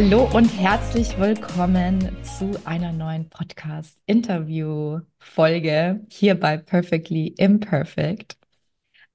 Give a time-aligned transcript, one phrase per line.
[0.00, 8.36] Hallo und herzlich willkommen zu einer neuen Podcast-Interview-Folge hier bei Perfectly Imperfect.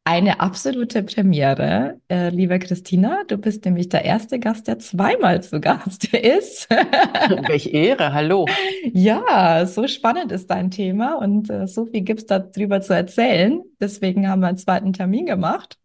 [0.04, 3.23] Eine absolute Premiere, äh, liebe Christina.
[3.30, 6.70] Du bist nämlich der erste Gast, der zweimal zu Gast ist.
[6.70, 8.45] Welche Ehre, hallo.
[8.91, 13.63] Ja, so spannend ist dein Thema und äh, so viel gibt es darüber zu erzählen.
[13.79, 15.77] Deswegen haben wir einen zweiten Termin gemacht.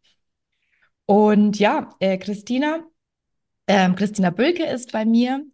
[1.06, 2.80] Und ja, äh, Christina,
[3.68, 5.44] ähm, Christina Bülke ist bei mir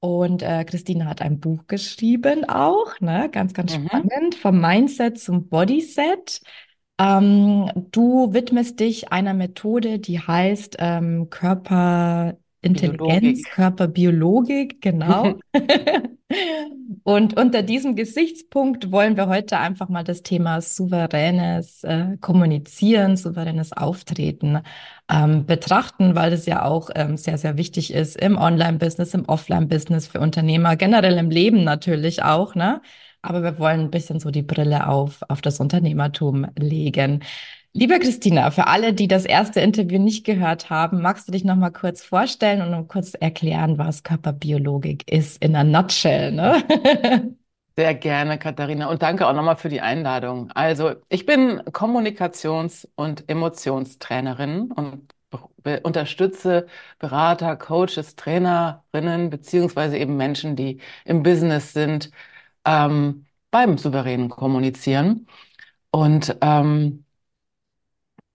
[0.00, 3.28] und äh, Christina hat ein Buch geschrieben auch, ne?
[3.32, 4.08] Ganz, ganz Mhm.
[4.12, 6.40] spannend, vom Mindset zum Bodyset.
[6.98, 11.28] Ähm, du widmest dich einer Methode, die heißt ähm,
[12.62, 13.50] Körperintelligenz, Biologik.
[13.50, 15.34] Körperbiologik, genau.
[17.04, 23.72] Und unter diesem Gesichtspunkt wollen wir heute einfach mal das Thema souveränes äh, Kommunizieren, souveränes
[23.72, 24.60] Auftreten
[25.10, 30.08] ähm, betrachten, weil es ja auch ähm, sehr, sehr wichtig ist im Online-Business, im Offline-Business
[30.08, 32.82] für Unternehmer, generell im Leben natürlich auch, ne?
[33.20, 37.24] Aber wir wollen ein bisschen so die Brille auf, auf das Unternehmertum legen.
[37.74, 41.54] Liebe Christina, für alle, die das erste Interview nicht gehört haben, magst du dich noch
[41.56, 46.64] mal kurz vorstellen und kurz erklären, was Körperbiologik ist in a nutshell, ne?
[47.76, 48.88] Sehr gerne, Katharina.
[48.90, 50.50] Und danke auch nochmal für die Einladung.
[50.50, 55.14] Also, ich bin Kommunikations- und Emotionstrainerin und
[55.62, 56.66] be unterstütze
[56.98, 62.10] Berater, Coaches, Trainerinnen, beziehungsweise eben Menschen, die im Business sind,
[62.64, 65.28] ähm, beim souveränen Kommunizieren.
[65.90, 67.04] Und ähm,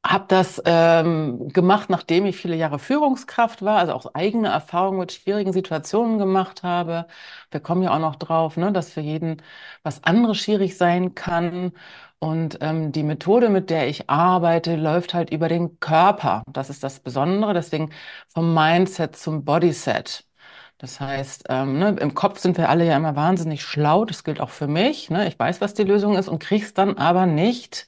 [0.05, 5.13] habe das ähm, gemacht, nachdem ich viele Jahre Führungskraft war, also auch eigene Erfahrungen mit
[5.13, 7.07] schwierigen Situationen gemacht habe.
[7.51, 9.41] Wir kommen ja auch noch drauf, ne, dass für jeden
[9.83, 11.71] was anderes schwierig sein kann.
[12.19, 16.43] Und ähm, die Methode, mit der ich arbeite, läuft halt über den Körper.
[16.47, 17.53] Das ist das Besondere.
[17.53, 17.91] Deswegen
[18.29, 20.25] vom Mindset zum Bodyset.
[20.77, 24.05] Das heißt, ähm, ne, im Kopf sind wir alle ja immer wahnsinnig schlau.
[24.05, 25.09] Das gilt auch für mich.
[25.09, 25.27] Ne?
[25.27, 27.87] Ich weiß, was die Lösung ist und krieg's dann aber nicht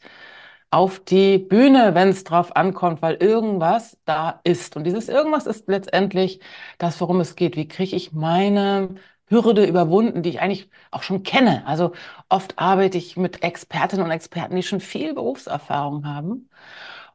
[0.75, 4.75] auf die Bühne, wenn es drauf ankommt, weil irgendwas da ist.
[4.75, 6.41] Und dieses irgendwas ist letztendlich
[6.80, 7.56] das, worum es geht.
[7.56, 8.96] Wie kriege ich meine
[9.28, 11.66] Hürde überwunden, die ich eigentlich auch schon kenne?
[11.66, 11.94] Also
[12.28, 16.50] oft arbeite ich mit Expertinnen und Experten, die schon viel Berufserfahrung haben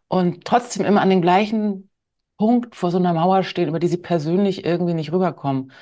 [0.09, 1.90] und trotzdem immer an den gleichen
[2.41, 5.73] Punkt vor so einer Mauer stehen, über die sie persönlich irgendwie nicht rüberkommen.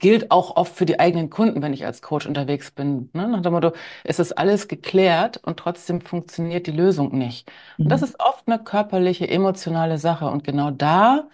[0.00, 3.10] Gilt auch oft für die eigenen Kunden, wenn ich als Coach unterwegs bin.
[3.14, 3.28] Ne?
[3.28, 3.72] Nach dem Motto,
[4.04, 7.50] es ist alles geklärt und trotzdem funktioniert die Lösung nicht.
[7.84, 8.04] Und das Mhm.
[8.04, 10.26] ist oft eine körperliche, emotionale Sache.
[10.28, 11.28] Und genau da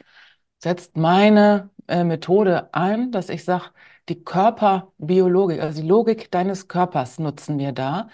[0.58, 3.66] setzt meine äh, Methode ein, dass ich sage,
[4.08, 8.08] die Körperbiologik, also die Logik deines Körpers nutzen wir da,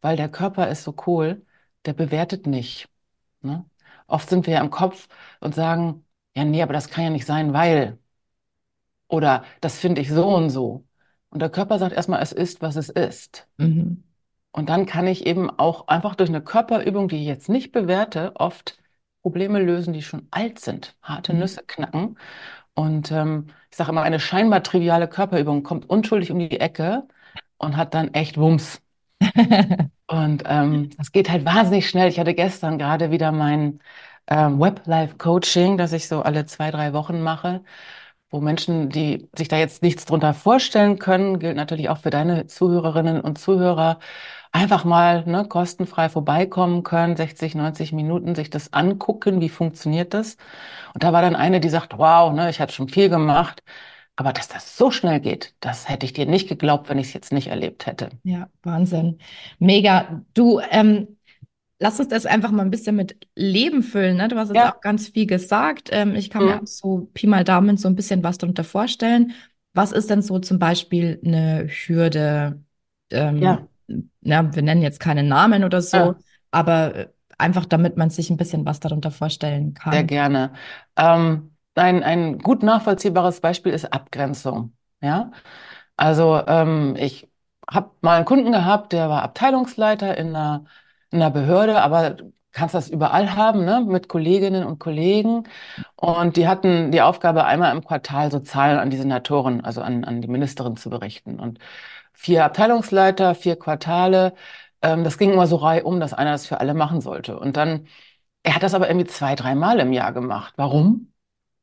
[0.00, 1.44] weil der Körper ist so cool,
[1.86, 2.88] der bewertet nicht.
[3.42, 3.66] Ne?
[4.08, 5.08] Oft sind wir ja im Kopf
[5.40, 6.04] und sagen,
[6.38, 7.98] ja, nee, aber das kann ja nicht sein, weil.
[9.08, 10.84] Oder das finde ich so und so.
[11.30, 13.48] Und der Körper sagt erstmal, es ist, was es ist.
[13.58, 14.02] Mhm.
[14.52, 18.32] Und dann kann ich eben auch einfach durch eine Körperübung, die ich jetzt nicht bewerte,
[18.36, 18.78] oft
[19.22, 21.38] Probleme lösen, die schon alt sind, harte Mhm.
[21.40, 22.18] Nüsse knacken.
[22.74, 27.06] Und ähm, ich sage immer, eine scheinbar triviale Körperübung kommt unschuldig um die Ecke
[27.58, 28.80] und hat dann echt Wumms.
[30.06, 32.08] Und ähm, das geht halt wahnsinnig schnell.
[32.08, 33.80] Ich hatte gestern gerade wieder mein
[34.28, 37.62] ähm, Web-Life-Coaching, das ich so alle zwei, drei Wochen mache,
[38.30, 42.46] wo Menschen, die sich da jetzt nichts drunter vorstellen können, gilt natürlich auch für deine
[42.46, 43.98] Zuhörerinnen und Zuhörer,
[44.52, 50.36] einfach mal ne, kostenfrei vorbeikommen können, 60, 90 Minuten sich das angucken, wie funktioniert das.
[50.94, 53.62] Und da war dann eine, die sagt, wow, ne, ich hatte schon viel gemacht,
[54.16, 57.12] aber dass das so schnell geht, das hätte ich dir nicht geglaubt, wenn ich es
[57.14, 58.10] jetzt nicht erlebt hätte.
[58.24, 59.18] Ja, Wahnsinn.
[59.58, 60.22] Mega.
[60.34, 61.17] Du, ähm,
[61.78, 64.28] lass uns das einfach mal ein bisschen mit Leben füllen, ne?
[64.28, 64.72] Du hast jetzt Ja.
[64.74, 65.88] auch ganz viel gesagt.
[65.92, 66.66] Ähm, ich kann mir auch Mhm.
[66.66, 69.32] so Pi mal Daumen so ein bisschen was darunter vorstellen.
[69.74, 72.62] Was ist denn so zum Beispiel eine Hürde?
[73.10, 73.68] Ähm, Ja.
[74.22, 76.18] ja, wir nennen jetzt keine Namen oder so, Ja.
[76.50, 77.08] aber äh,
[77.38, 80.04] einfach damit man sich ein bisschen was darunter vorstellen Sehr kann.
[80.04, 80.52] gerne.
[80.96, 84.76] Ähm, ein, ein gut nachvollziehbares Beispiel ist Abgrenzung.
[85.00, 85.30] Ja,
[85.96, 87.30] also ähm, ich
[87.70, 90.64] habe mal einen Kunden gehabt, der war Abteilungsleiter in einer,
[91.10, 92.16] in einer Behörde, aber
[92.52, 95.44] kannst das überall haben, ne, mit Kolleginnen und Kollegen.
[95.96, 100.04] Und die hatten die Aufgabe, einmal im Quartal so Zahlen an die Senatoren, also an,
[100.04, 101.38] an die Ministerin zu berichten.
[101.40, 101.58] Und
[102.12, 104.34] vier Abteilungsleiter, vier Quartale.
[104.82, 107.38] Ähm, das ging immer so reihum, dass einer das für alle machen sollte.
[107.38, 107.86] Und dann
[108.42, 110.54] er hat das aber irgendwie zwei, dreimal im Jahr gemacht.
[110.56, 111.12] Warum?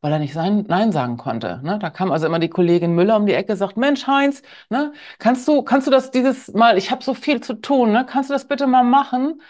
[0.06, 1.62] Weil er nicht sein Nein sagen konnte.
[1.64, 1.80] Ne?
[1.80, 5.48] Da kam also immer die Kollegin Müller um die Ecke, sagt, Mensch, Heinz, ne, kannst
[5.48, 8.06] du, kannst du das dieses Mal, ich habe so viel zu tun, ne?
[8.06, 9.42] Kannst du das bitte mal machen?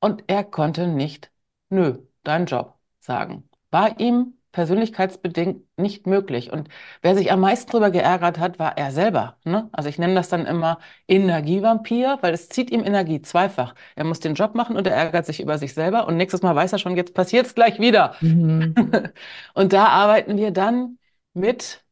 [0.00, 1.30] Und er konnte nicht,
[1.68, 3.48] nö, dein Job sagen.
[3.70, 6.52] War ihm persönlichkeitsbedingt nicht möglich.
[6.52, 6.68] Und
[7.02, 9.36] wer sich am meisten darüber geärgert hat, war er selber.
[9.44, 9.68] Ne?
[9.72, 10.78] Also ich nenne das dann immer
[11.08, 13.74] Energievampir, weil es zieht ihm Energie zweifach.
[13.96, 16.06] Er muss den Job machen und er ärgert sich über sich selber.
[16.06, 18.14] Und nächstes Mal weiß er schon, jetzt passiert es gleich wieder.
[18.20, 18.74] Mhm.
[19.54, 20.98] und da arbeiten wir dann
[21.34, 21.82] mit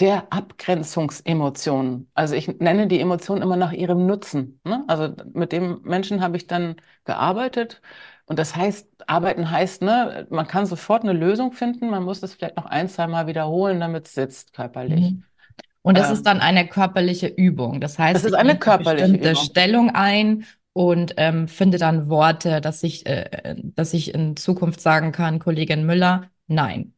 [0.00, 2.10] der Abgrenzungsemotionen.
[2.14, 4.60] Also ich nenne die Emotionen immer nach ihrem Nutzen.
[4.64, 4.84] Ne?
[4.88, 7.80] Also mit dem Menschen habe ich dann gearbeitet.
[8.26, 12.34] Und das heißt, arbeiten heißt, ne, man kann sofort eine Lösung finden, man muss es
[12.34, 15.12] vielleicht noch ein, zwei Mal wiederholen, damit es sitzt körperlich.
[15.12, 15.22] Mhm.
[15.82, 17.80] Und das ähm, ist dann eine körperliche Übung.
[17.80, 19.44] Das heißt, das ist eine körperliche bestimmte Übung.
[19.44, 25.12] Stellung ein und ähm, finde dann Worte, dass ich, äh, dass ich in Zukunft sagen
[25.12, 26.95] kann, Kollegin Müller, nein,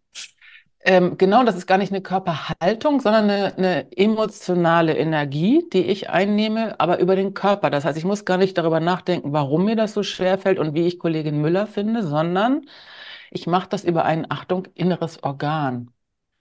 [0.80, 6.08] ähm, genau, das ist gar nicht eine Körperhaltung, sondern eine, eine, emotionale Energie, die ich
[6.10, 7.70] einnehme, aber über den Körper.
[7.70, 10.75] Das heißt, ich muss gar nicht darüber nachdenken, warum mir das so schwer fällt und
[10.75, 12.66] wie ich Kollegin Müller finde, sondern
[13.30, 15.90] ich mache das über ein, Achtung, inneres Organ.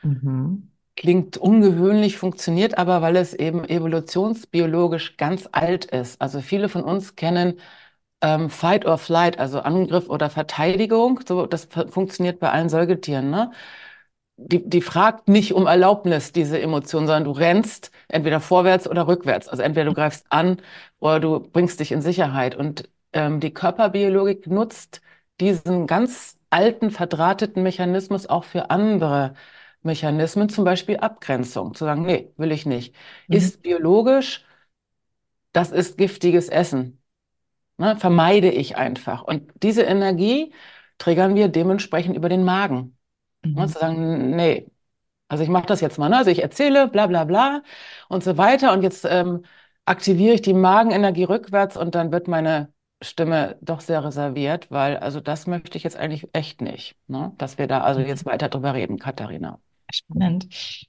[0.03, 0.71] Mhm.
[0.95, 6.21] Klingt ungewöhnlich, funktioniert aber, weil es eben evolutionsbiologisch ganz alt ist.
[6.21, 7.59] Also viele von uns kennen
[8.21, 11.19] ähm, Fight or Flight, also Angriff oder Verteidigung.
[11.27, 13.29] So, das funktioniert bei allen Säugetieren.
[13.29, 13.51] Ne?
[14.37, 19.47] Die, die fragt nicht um Erlaubnis, diese Emotion, sondern du rennst entweder vorwärts oder rückwärts.
[19.47, 20.61] Also entweder du greifst an
[20.99, 22.55] oder du bringst dich in Sicherheit.
[22.55, 25.01] Und ähm, die Körperbiologik nutzt
[25.39, 29.33] diesen ganz alten, verdrahteten Mechanismus auch für andere
[29.81, 31.73] Mechanismen, zum Beispiel Abgrenzung.
[31.73, 32.95] Zu sagen, nee, will ich nicht.
[33.27, 33.35] Mhm.
[33.37, 34.45] Ist biologisch,
[35.51, 37.01] das ist giftiges Essen.
[37.77, 39.23] Ne, vermeide ich einfach.
[39.23, 40.53] Und diese Energie
[40.97, 42.96] triggern wir dementsprechend über den Magen.
[43.51, 43.57] Mhm.
[43.57, 44.67] Und zu sagen, nee,
[45.27, 46.17] also ich mache das jetzt mal, ne?
[46.17, 47.61] Also ich erzähle, bla bla bla
[48.09, 48.73] und so weiter.
[48.73, 49.43] Und jetzt ähm,
[49.85, 52.71] aktiviere ich die Magenenergie rückwärts und dann wird meine
[53.01, 57.33] Stimme doch sehr reserviert, weil also das möchte ich jetzt eigentlich echt nicht, ne?
[57.37, 58.31] Dass wir da also jetzt mhm.
[58.31, 59.59] weiter drüber reden, Katharina.
[59.89, 60.47] Spannend.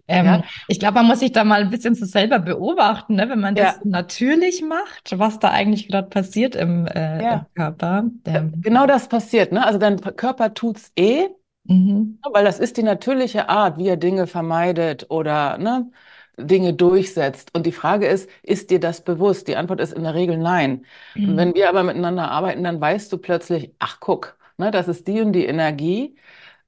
[0.08, 0.42] Ähm, ja.
[0.66, 3.28] Ich glaube, man muss sich da mal ein bisschen so selber beobachten, ne?
[3.28, 3.80] wenn man das ja.
[3.84, 7.34] natürlich macht, was da eigentlich gerade passiert im, äh, ja.
[7.34, 8.04] im Körper.
[8.24, 8.54] Ähm.
[8.60, 9.52] Genau das passiert.
[9.52, 9.64] Ne?
[9.64, 11.28] Also dein Körper tut's eh,
[11.68, 12.18] Mhm.
[12.32, 15.90] Weil das ist die natürliche Art, wie er Dinge vermeidet oder ne,
[16.38, 17.54] Dinge durchsetzt.
[17.54, 19.48] Und die Frage ist, ist dir das bewusst?
[19.48, 20.86] Die Antwort ist in der Regel nein.
[21.14, 21.36] Mhm.
[21.36, 25.20] Wenn wir aber miteinander arbeiten, dann weißt du plötzlich, ach guck, ne, das ist die
[25.20, 26.16] und die Energie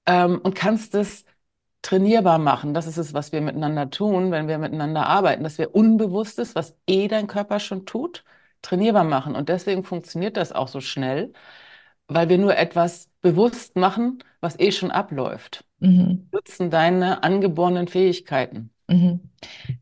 [0.06, 1.25] ähm, und kannst es
[1.82, 2.75] trainierbar machen.
[2.75, 6.76] Das ist es, was wir miteinander tun, wenn wir miteinander arbeiten, dass wir Unbewusstes, was
[6.87, 8.25] eh dein Körper schon tut,
[8.62, 9.35] trainierbar machen.
[9.35, 11.32] Und deswegen funktioniert das auch so schnell,
[12.10, 15.64] weil wir nur etwas bewusst machen, was eh schon abläuft.
[15.78, 16.28] Mhm.
[16.32, 18.70] Nutzen deine angeborenen Fähigkeiten.
[18.88, 19.20] Mhm.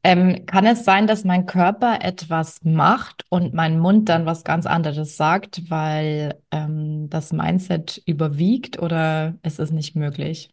[0.03, 4.67] Ähm, kann es sein, dass mein Körper etwas macht und mein Mund dann was ganz
[4.67, 10.51] anderes sagt, weil ähm, das Mindset überwiegt oder ist es nicht möglich?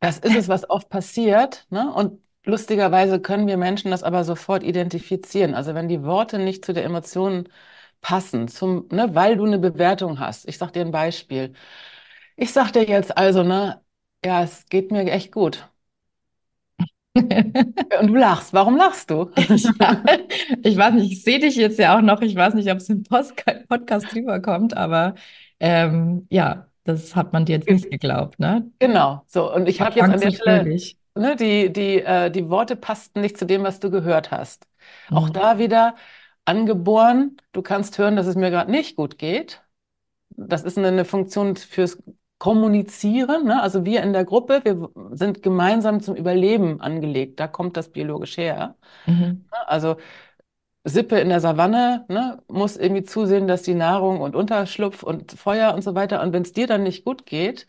[0.00, 1.66] Das ist es, was oft passiert.
[1.70, 1.92] Ne?
[1.92, 5.54] Und lustigerweise können wir Menschen das aber sofort identifizieren.
[5.54, 7.48] Also wenn die Worte nicht zu der Emotion
[8.00, 10.48] passen, zum, ne, weil du eine Bewertung hast.
[10.48, 11.52] Ich sage dir ein Beispiel.
[12.36, 13.82] Ich sag dir jetzt also, ne,
[14.24, 15.68] ja, es geht mir echt gut.
[17.14, 18.52] Und du lachst.
[18.52, 19.30] Warum lachst du?
[19.80, 20.02] ja,
[20.62, 22.20] ich weiß nicht, ich sehe dich jetzt ja auch noch.
[22.20, 25.14] Ich weiß nicht, ob es im Podcast rüberkommt, aber
[25.60, 28.70] ähm, ja, das hat man dir jetzt nicht geglaubt, ne?
[28.78, 29.52] Genau, so.
[29.52, 30.78] Und ich habe jetzt an der Stelle,
[31.14, 34.66] ne, die, die, äh, die Worte passten nicht zu dem, was du gehört hast.
[35.10, 35.16] Mhm.
[35.16, 35.96] Auch da wieder
[36.48, 37.36] angeboren.
[37.52, 39.62] Du kannst hören, dass es mir gerade nicht gut geht.
[40.30, 42.02] Das ist eine, eine Funktion fürs
[42.38, 43.46] kommunizieren.
[43.46, 43.60] Ne?
[43.60, 47.38] Also wir in der Gruppe, wir sind gemeinsam zum Überleben angelegt.
[47.40, 48.76] Da kommt das biologisch her.
[49.06, 49.44] Mhm.
[49.66, 49.96] Also
[50.84, 55.74] Sippe in der Savanne ne, muss irgendwie zusehen, dass die Nahrung und Unterschlupf und Feuer
[55.74, 56.22] und so weiter.
[56.22, 57.66] Und wenn es dir dann nicht gut geht,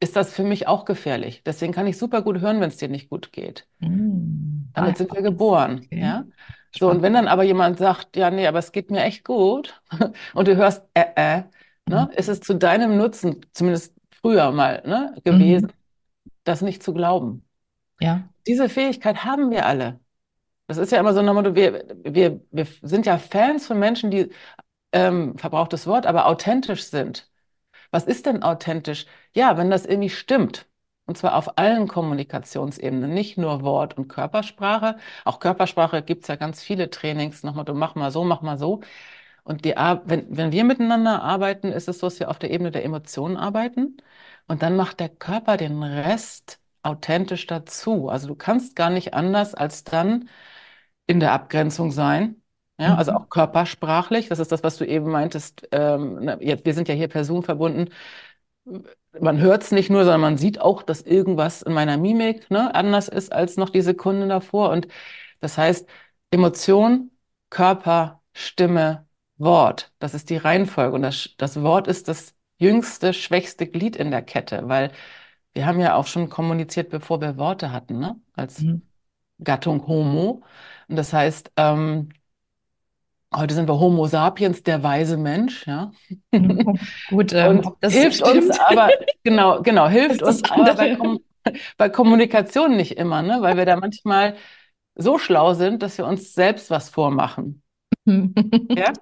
[0.00, 1.42] ist das für mich auch gefährlich.
[1.44, 3.66] Deswegen kann ich super gut hören, wenn es dir nicht gut geht.
[3.78, 4.70] Mhm.
[4.74, 5.82] Damit sind wir geboren.
[5.84, 6.00] Okay.
[6.00, 6.24] Ja?
[6.74, 9.80] So, und wenn dann aber jemand sagt, ja, nee, aber es geht mir echt gut,
[10.34, 11.42] und du hörst, äh, äh,
[11.88, 12.08] Ne?
[12.10, 12.16] Mhm.
[12.16, 16.30] Ist es zu deinem Nutzen, zumindest früher mal, ne, gewesen, mhm.
[16.44, 17.44] das nicht zu glauben?
[18.00, 18.28] Ja.
[18.46, 20.00] Diese Fähigkeit haben wir alle.
[20.68, 24.10] Das ist ja immer so ein Motto, wir, wir, wir sind ja Fans von Menschen,
[24.10, 24.30] die,
[24.92, 27.30] ähm, verbrauchtes Wort, aber authentisch sind.
[27.90, 29.06] Was ist denn authentisch?
[29.34, 30.66] Ja, wenn das irgendwie stimmt.
[31.12, 34.96] Und zwar auf allen Kommunikationsebenen, nicht nur Wort- und Körpersprache.
[35.26, 37.42] Auch Körpersprache gibt es ja ganz viele Trainings.
[37.42, 38.80] Nochmal, du mach mal so, mach mal so.
[39.44, 42.70] Und die, wenn, wenn wir miteinander arbeiten, ist es so, dass wir auf der Ebene
[42.70, 43.98] der Emotionen arbeiten.
[44.48, 48.08] Und dann macht der Körper den Rest authentisch dazu.
[48.08, 50.30] Also du kannst gar nicht anders als dann
[51.06, 52.42] in der Abgrenzung sein.
[52.78, 53.18] Ja, also mhm.
[53.18, 54.28] auch körpersprachlich.
[54.28, 55.68] Das ist das, was du eben meintest.
[55.72, 57.90] Ähm, jetzt, wir sind ja hier personenverbunden.
[59.20, 62.74] Man hört es nicht nur, sondern man sieht auch, dass irgendwas in meiner Mimik, ne,
[62.74, 64.70] anders ist als noch die Sekunde davor.
[64.70, 64.88] Und
[65.40, 65.88] das heißt,
[66.30, 67.10] Emotion,
[67.50, 69.06] Körper, Stimme,
[69.38, 69.92] Wort.
[69.98, 70.94] Das ist die Reihenfolge.
[70.94, 74.92] Und das, das Wort ist das jüngste, schwächste Glied in der Kette, weil
[75.54, 78.20] wir haben ja auch schon kommuniziert, bevor wir Worte hatten, ne?
[78.34, 78.82] Als Mhm.
[79.42, 80.42] Gattung Homo.
[80.88, 82.10] Und das heißt, ähm,
[83.34, 85.92] heute sind wir Homo sapiens, der weise Mensch, ja.
[87.10, 88.90] Gut, ähm, das hilft uns stimmt, aber,
[89.22, 90.96] genau, genau, hilft uns aber bei.
[90.96, 91.20] Kom
[91.76, 93.38] bei Kommunikation nicht immer, ne?
[93.40, 94.36] Weil wir da manchmal
[94.94, 97.62] so schlau sind, dass wir uns selbst was vormachen.
[98.06, 98.92] Ja?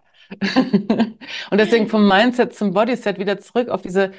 [1.51, 4.13] Und deswegen vom Mindset zum Bodyset wieder zurück auf diese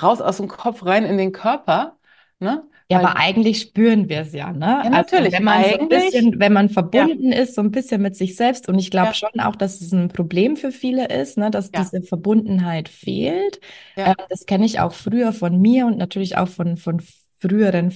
[0.00, 1.98] raus aus dem Kopf rein in den Körper,
[2.38, 2.67] ne?
[2.90, 4.66] Ja, aber eigentlich spüren wir es ja, ne?
[4.82, 7.70] ja, Also wenn natürlich, man so ein bisschen, wenn man ja, verbunden ist, so ein
[7.70, 10.72] bisschen mit sich selbst, und ich glaube ja, schon auch, dass es ein Problem für
[10.72, 13.60] viele ist, ne, dass ja, diese Verbundenheit fehlt.
[14.04, 17.02] Ähm, ja, das kenne ich auch früher von mir und natürlich auch von, von
[17.38, 17.92] früheren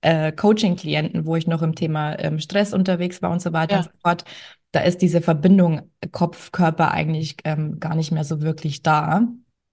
[0.00, 3.84] äh, Coaching-Klienten, wo ich noch im Thema ähm, Stress unterwegs war und so weiter und
[3.84, 4.24] so ja, fort.
[4.72, 9.28] Da ist diese Verbindung Kopf, Körper eigentlich ähm, gar nicht mehr so wirklich da.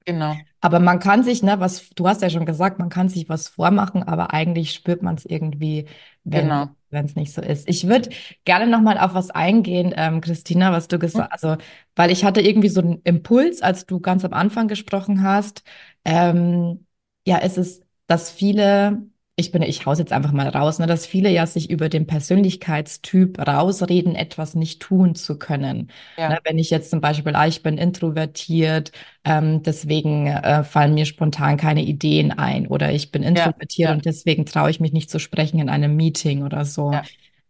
[0.06, 3.30] genau, Aber man kann sich, ne, was, du hast ja schon gesagt, man kann sich
[3.30, 5.86] was vormachen, aber eigentlich spürt man es irgendwie,
[6.24, 6.76] wenn genau.
[6.92, 7.68] es nicht so ist.
[7.70, 8.10] Ich würde
[8.46, 11.22] gerne nochmal auf was eingehen, ähm, Christina, was du Hm?
[11.22, 11.58] gesagt also,
[11.96, 15.64] weil ich hatte irgendwie so einen Impuls, als du ganz am Anfang gesprochen hast.
[16.06, 16.86] Ähm,
[17.26, 19.04] ja, es ist, dass viele,
[19.40, 22.06] ich bin, ich hau's jetzt einfach mal raus, ne, dass viele ja sich über den
[22.08, 25.90] Persönlichkeitstyp rausreden, etwas nicht tun zu können.
[26.28, 28.92] Ne, Ja, wenn ich jetzt zum Beispiel, ah, ich bin introvertiert,
[29.24, 34.06] ähm, deswegen äh, fallen mir spontan keine Ideen ein oder ich bin introvertiert ja, und
[34.06, 37.00] deswegen traue ich mich nicht zu sprechen in einem Meeting oder so.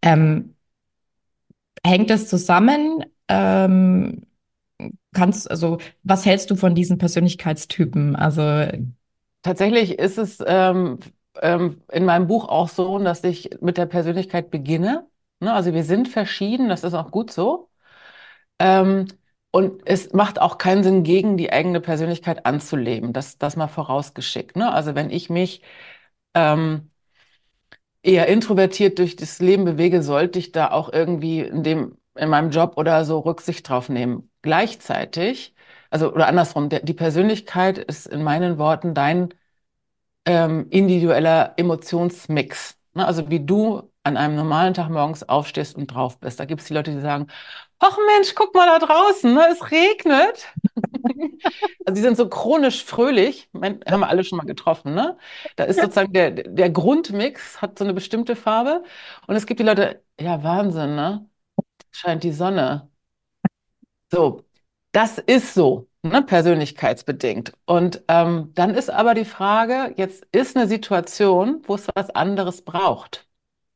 [0.02, 0.54] Ähm,
[1.84, 3.04] hängt das zusammen?
[3.28, 4.26] Ähm,
[5.14, 8.16] kannst, also, was hältst du von diesen Persönlichkeitstypen?
[8.16, 8.66] Also,
[9.42, 10.98] Tatsächlich ist es ähm,
[11.40, 15.08] ähm, in meinem Buch auch so, dass ich mit der Persönlichkeit beginne.
[15.40, 15.52] Ne?
[15.52, 17.70] Also wir sind verschieden, das ist auch gut so.
[18.58, 19.06] Ähm,
[19.52, 23.12] und es macht auch keinen Sinn, gegen die eigene Persönlichkeit anzuleben.
[23.12, 24.56] Das, das mal vorausgeschickt.
[24.56, 24.72] Ne?
[24.72, 25.62] Also wenn ich mich
[26.34, 26.90] ähm,
[28.02, 32.50] eher introvertiert durch das Leben bewege, sollte ich da auch irgendwie in dem, in meinem
[32.50, 34.30] Job oder so Rücksicht drauf nehmen.
[34.42, 35.54] Gleichzeitig,
[35.90, 39.30] also oder andersrum, der, die Persönlichkeit ist in meinen Worten dein
[40.30, 42.76] ähm, individueller Emotionsmix.
[42.94, 43.06] Ne?
[43.06, 46.40] Also wie du an einem normalen Tag morgens aufstehst und drauf bist.
[46.40, 47.26] Da gibt es die Leute, die sagen,
[47.78, 49.46] ach Mensch, guck mal da draußen, ne?
[49.52, 50.48] Es regnet.
[51.86, 55.16] Also die sind so chronisch fröhlich, haben wir alle schon mal getroffen, ne?
[55.56, 58.84] Da ist sozusagen der, der Grundmix, hat so eine bestimmte Farbe.
[59.26, 61.28] Und es gibt die Leute, ja, Wahnsinn, ne?
[61.92, 62.90] Scheint die Sonne.
[64.10, 64.44] So,
[64.92, 66.22] das ist so, ne?
[66.22, 67.52] Persönlichkeitsbedingt.
[67.66, 72.62] Und ähm, dann ist aber die Frage, jetzt ist eine Situation, wo es was anderes
[72.62, 73.28] braucht.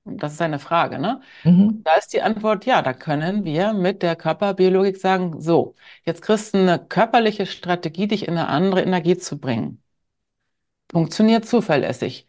[0.04, 1.20] Das ist eine Frage, ne?
[1.44, 6.22] mhm, Da ist die Antwort, ja, da können wir mit der Körperbiologik sagen, so, jetzt
[6.22, 9.82] kriegst du eine körperliche Strategie, dich in eine andere Energie zu bringen.
[10.92, 12.26] Funktioniert zuverlässig.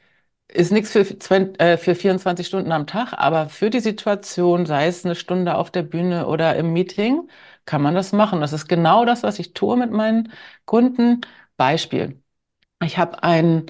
[0.47, 4.87] Ist nichts für, 20, äh, für 24 Stunden am Tag, aber für die Situation, sei
[4.87, 7.29] es eine Stunde auf der Bühne oder im Meeting,
[7.65, 8.41] kann man das machen.
[8.41, 10.31] Das ist genau das, was ich tue mit meinen
[10.65, 11.21] Kunden.
[11.57, 12.21] Beispiel.
[12.83, 13.67] Ich habe ein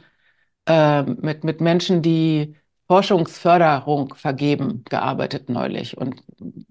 [0.68, 2.56] äh, mit, mit Menschen, die
[2.88, 5.98] Forschungsförderung vergeben, gearbeitet neulich.
[5.98, 6.22] Und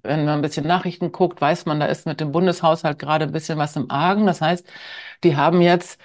[0.03, 3.33] wenn man ein bisschen Nachrichten guckt, weiß man, da ist mit dem Bundeshaushalt gerade ein
[3.33, 4.27] bisschen was im Argen.
[4.27, 4.67] Das heißt,
[5.25, 6.01] die haben jetzt,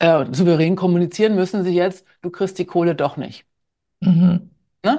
[0.00, 3.46] äh, souverän kommunizieren müssen sie jetzt, du kriegst die Kohle doch nicht.
[4.02, 4.48] mhm,
[4.84, 4.98] Ne?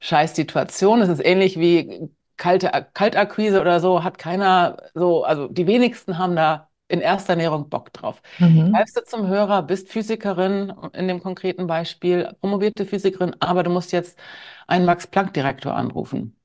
[0.00, 1.00] Scheiß Situation.
[1.00, 6.36] Es ist ähnlich wie kalte Kaltakquise oder so, hat keiner so, also die wenigsten haben
[6.36, 8.20] da in erster Ernährung Bock drauf.
[8.38, 13.70] mhm, Greifst du zum Hörer, bist Physikerin in dem konkreten Beispiel, promovierte Physikerin, aber du
[13.70, 14.18] musst jetzt
[14.66, 16.36] einen Max-Planck-Direktor anrufen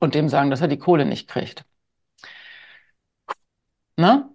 [0.00, 1.64] und dem sagen, dass er die Kohle nicht kriegt.
[3.96, 4.28] Ne?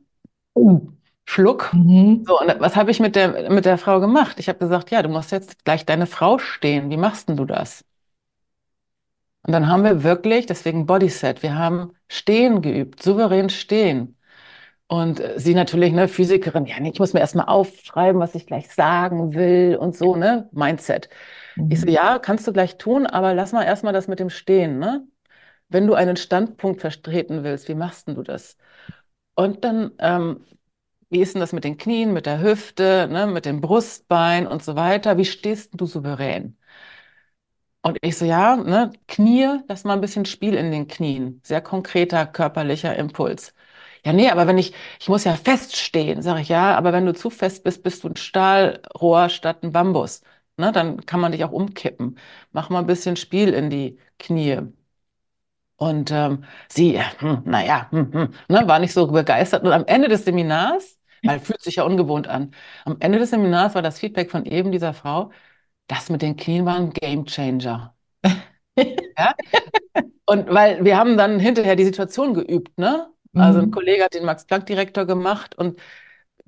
[0.55, 0.79] Uh.
[1.25, 1.71] Schluck.
[1.71, 4.39] mhm, So, und was habe ich mit der, mit der Frau gemacht?
[4.39, 6.89] Ich habe gesagt, ja, du musst jetzt gleich deine Frau stehen.
[6.89, 7.85] Wie machst denn du das?
[9.43, 14.17] Und dann haben wir wirklich, deswegen Bodyset, wir haben Stehen geübt, souverän stehen.
[14.87, 18.47] Und äh, sie natürlich, ne, Physikerin, ja, nee, ich muss mir erstmal aufschreiben, was ich
[18.47, 21.09] gleich sagen will und so, ne, Mindset.
[21.69, 24.29] Ich so, mhm, ja, kannst du gleich tun, aber lass mal erstmal das mit dem
[24.29, 25.07] Stehen, ne?
[25.69, 28.57] Wenn du einen Standpunkt vertreten willst, wie machst denn du das?
[29.35, 30.45] Und dann, ähm,
[31.09, 34.63] wie ist denn das mit den Knien, mit der Hüfte, ne, mit dem Brustbein und
[34.63, 35.17] so weiter?
[35.17, 36.57] Wie stehst du souverän?
[37.87, 41.39] Und ich so, ja, ne, Knie, lass mal ein bisschen Spiel in den Knien.
[41.43, 43.53] Sehr konkreter körperlicher Impuls.
[44.05, 47.13] Ja, nee, aber wenn ich, ich muss ja feststehen, sage ich, ja, aber wenn du
[47.13, 50.21] zu fest bist, bist du ein Stahlrohr statt ein Bambus.
[50.57, 52.17] Ne, dann kann man dich auch umkippen.
[52.51, 54.59] Mach mal ein bisschen Spiel in die Knie.
[55.77, 59.63] Und ähm, sie, hm, naja, hm, hm, ne, war nicht so begeistert.
[59.63, 62.51] Und am Ende des Seminars, weil fühlt sich ja ungewohnt an,
[62.85, 65.31] am Ende des Seminars war das Feedback von eben dieser Frau,
[65.87, 67.95] das mit den Knien war ein Gamechanger.
[69.17, 69.33] Ja?
[70.25, 73.11] Und weil wir haben dann hinterher die Situation geübt, ne?
[73.33, 73.71] Also ein Mhm.
[73.71, 75.79] Kollege hat den Max-Planck-Direktor gemacht und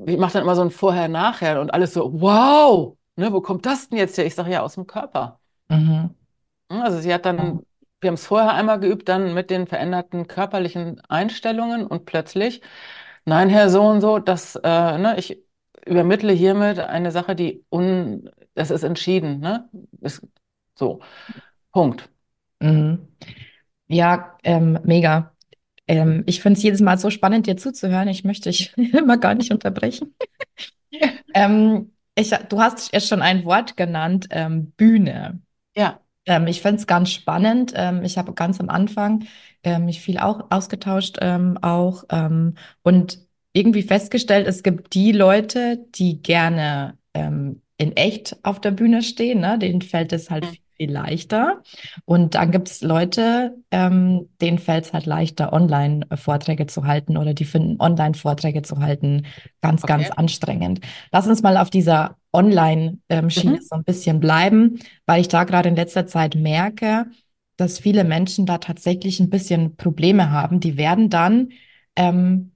[0.07, 3.89] ich mache dann immer so ein Vorher-Nachher und alles so, wow, ne, wo kommt das
[3.89, 4.25] denn jetzt her?
[4.25, 5.39] Ich sage ja aus dem Körper.
[5.69, 6.13] Mhm.
[6.71, 7.63] Hm, Also sie hat dann,
[8.01, 12.61] wir haben es vorher einmal geübt, dann mit den veränderten körperlichen Einstellungen und plötzlich,
[13.25, 15.43] nein, Herr so und so, das, äh, ne, ich
[15.85, 19.69] übermittle hiermit eine Sache, die un, das ist entschieden, ne?
[20.01, 20.25] Ist
[20.75, 21.01] so,
[21.71, 22.09] Punkt.
[22.61, 23.07] Mhm.
[23.87, 25.35] Ja, ähm, mega.
[25.87, 28.07] Ähm, ich finde es jedes Mal so spannend, dir zuzuhören.
[28.09, 30.15] Ich möchte dich immer gar nicht unterbrechen.
[31.33, 35.41] Ähm, ich, du hast erst schon ein Wort genannt, ähm, Bühne.
[35.75, 37.73] Ja, Ähm, ich finde es ganz spannend.
[37.75, 39.25] Ähm, ich habe ganz am Anfang
[39.81, 42.03] mich viel auch ausgetauscht, auch
[42.81, 43.19] und
[43.51, 49.39] irgendwie festgestellt, es gibt die Leute, die gerne ähm, in echt auf der Bühne stehen,
[49.41, 49.57] ne?
[49.59, 51.63] Denen fällt es halt viel, viel leichter.
[52.05, 57.33] Und dann gibt es Leute, ähm, denen fällt es halt leichter, Online-Vorträge zu halten oder
[57.33, 59.25] die finden Online-Vorträge zu halten
[59.61, 60.17] ganz, ganz okay.
[60.17, 60.81] anstrengend.
[61.11, 63.61] Lass uns mal auf dieser Online-Schiene Mhm.
[63.61, 67.07] so ein bisschen bleiben weil ich da gerade in letzter Zeit merke,
[67.57, 70.59] dass viele Menschen da tatsächlich ein bisschen Probleme haben.
[70.59, 71.49] Die werden dann
[71.95, 72.51] ähm,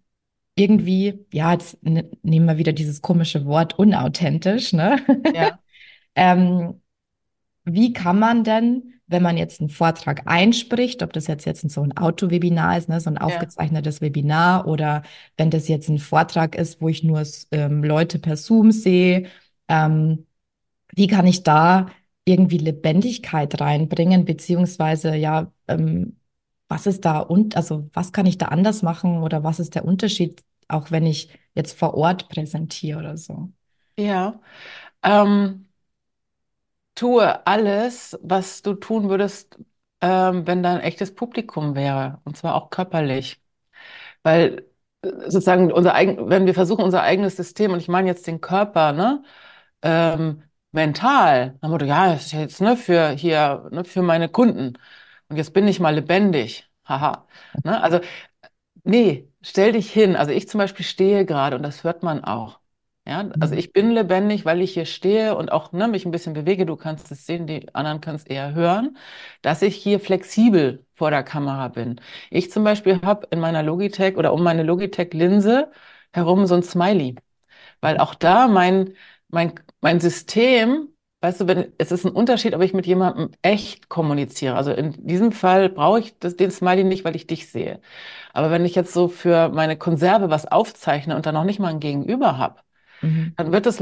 [0.56, 5.00] irgendwie, ja, jetzt ne- nehmen wir wieder dieses komische Wort unauthentisch, ne?
[5.34, 5.60] Ja,
[6.16, 6.82] Ähm,
[7.66, 11.82] wie kann man denn, wenn man jetzt einen Vortrag einspricht, ob das jetzt, jetzt so
[11.82, 13.22] ein Autowebinar ist, ne, so ein ja.
[13.22, 15.04] aufgezeichnetes Webinar, oder
[15.38, 19.28] wenn das jetzt ein Vortrag ist, wo ich nur ähm, Leute per Zoom sehe,
[19.68, 20.28] ähm,
[20.96, 21.88] wie kann ich da
[22.26, 26.18] irgendwie Lebendigkeit reinbringen, beziehungsweise ja, ähm,
[26.74, 29.86] was ist da und also was kann ich da anders machen oder was ist der
[29.86, 33.52] Unterschied, auch wenn ich jetzt vor Ort präsentiere oder so?
[33.98, 34.40] Ja.
[35.04, 35.68] Ähm,
[36.96, 39.58] tue alles, was du tun würdest,
[40.02, 43.42] ähm, wenn da ein echtes Publikum wäre, und zwar auch körperlich.
[44.24, 44.68] Weil
[45.04, 48.42] äh, sozusagen unser eigen, wenn wir versuchen, unser eigenes System, und ich meine jetzt den
[48.42, 49.24] Körper, ne,
[49.84, 54.78] ähm, mental, dann Motto, ja, das ist jetzt ne, für hier, ne, für meine Kunden.
[55.34, 56.70] Und jetzt bin ich mal lebendig.
[56.86, 57.28] Haha.
[57.64, 57.82] Ne?
[57.82, 58.00] Also
[58.84, 60.16] Nee, stell dich hin.
[60.16, 62.60] Also ich zum Beispiel stehe gerade und das hört man auch.
[63.08, 63.60] Ja, also Mhm.
[63.60, 66.66] ich bin lebendig, weil ich hier stehe und auch ne, mich ein bisschen bewege.
[66.66, 68.98] Du kannst es sehen, die anderen können es eher hören,
[69.42, 72.00] dass ich hier flexibel vor der Kamera bin.
[72.30, 75.72] Ich zum Beispiel habe in meiner Logitech oder um meine Logitech-Linse
[76.14, 77.16] herum so ein Smiley.
[77.82, 78.96] Weil auch da mein,
[79.30, 80.90] mein, mein System,
[81.24, 84.56] weißt du, wenn, es ist ein Unterschied, ob ich mit jemandem echt kommuniziere.
[84.58, 87.82] Also in diesem Fall brauche ich das, den Smiley nicht, weil ich dich sehe.
[88.34, 91.70] Aber wenn ich jetzt so für meine Konserve was aufzeichne und dann noch nicht mal
[91.70, 92.62] ein Gegenüber habe,
[93.02, 93.36] Mhm.
[93.38, 93.80] dann wird es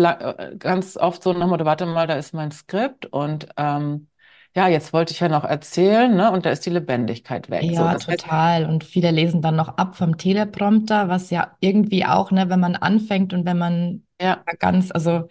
[0.60, 4.08] ganz oft so nach Motto, warte mal, da ist mein Skript und ähm,
[4.56, 6.32] ja, jetzt wollte ich ja noch erzählen, ne?
[6.32, 7.74] Und da ist die Lebendigkeit weg.
[7.74, 8.66] So, Ja, heißt, total.
[8.66, 12.76] Und viele lesen dann noch ab vom Teleprompter, was ja irgendwie auch, ne, wenn man
[12.76, 14.46] anfängt und wenn man ja.
[14.60, 15.28] ganz, also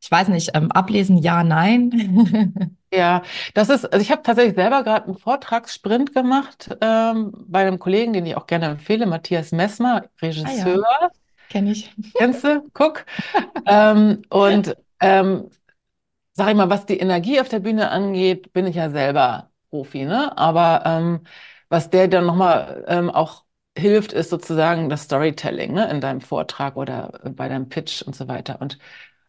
[0.00, 2.76] ich weiß nicht, ähm, ablesen, ja, nein.
[2.92, 7.78] Ja, das ist, also ich habe tatsächlich selber gerade einen Vortragssprint gemacht ähm, bei einem
[7.78, 10.04] Kollegen, den ich auch gerne empfehle, Matthias Messmer,
[10.42, 11.10] Ah ja, Regisseur.
[11.48, 11.94] kenne ich.
[12.16, 12.68] Kennst du?
[12.72, 13.04] Guck.
[13.66, 15.50] Ähm, und ähm,
[16.34, 20.04] sag ich mal, was die Energie auf der Bühne angeht, bin ich ja selber Profi,
[20.06, 20.36] ne?
[20.38, 21.20] Aber ähm,
[21.70, 23.44] was der dann nochmal ähm, auch
[23.76, 25.90] hilft, ist sozusagen das Storytelling, ne?
[25.90, 28.60] In deinem Vortrag oder bei deinem Pitch und so weiter.
[28.62, 28.78] Und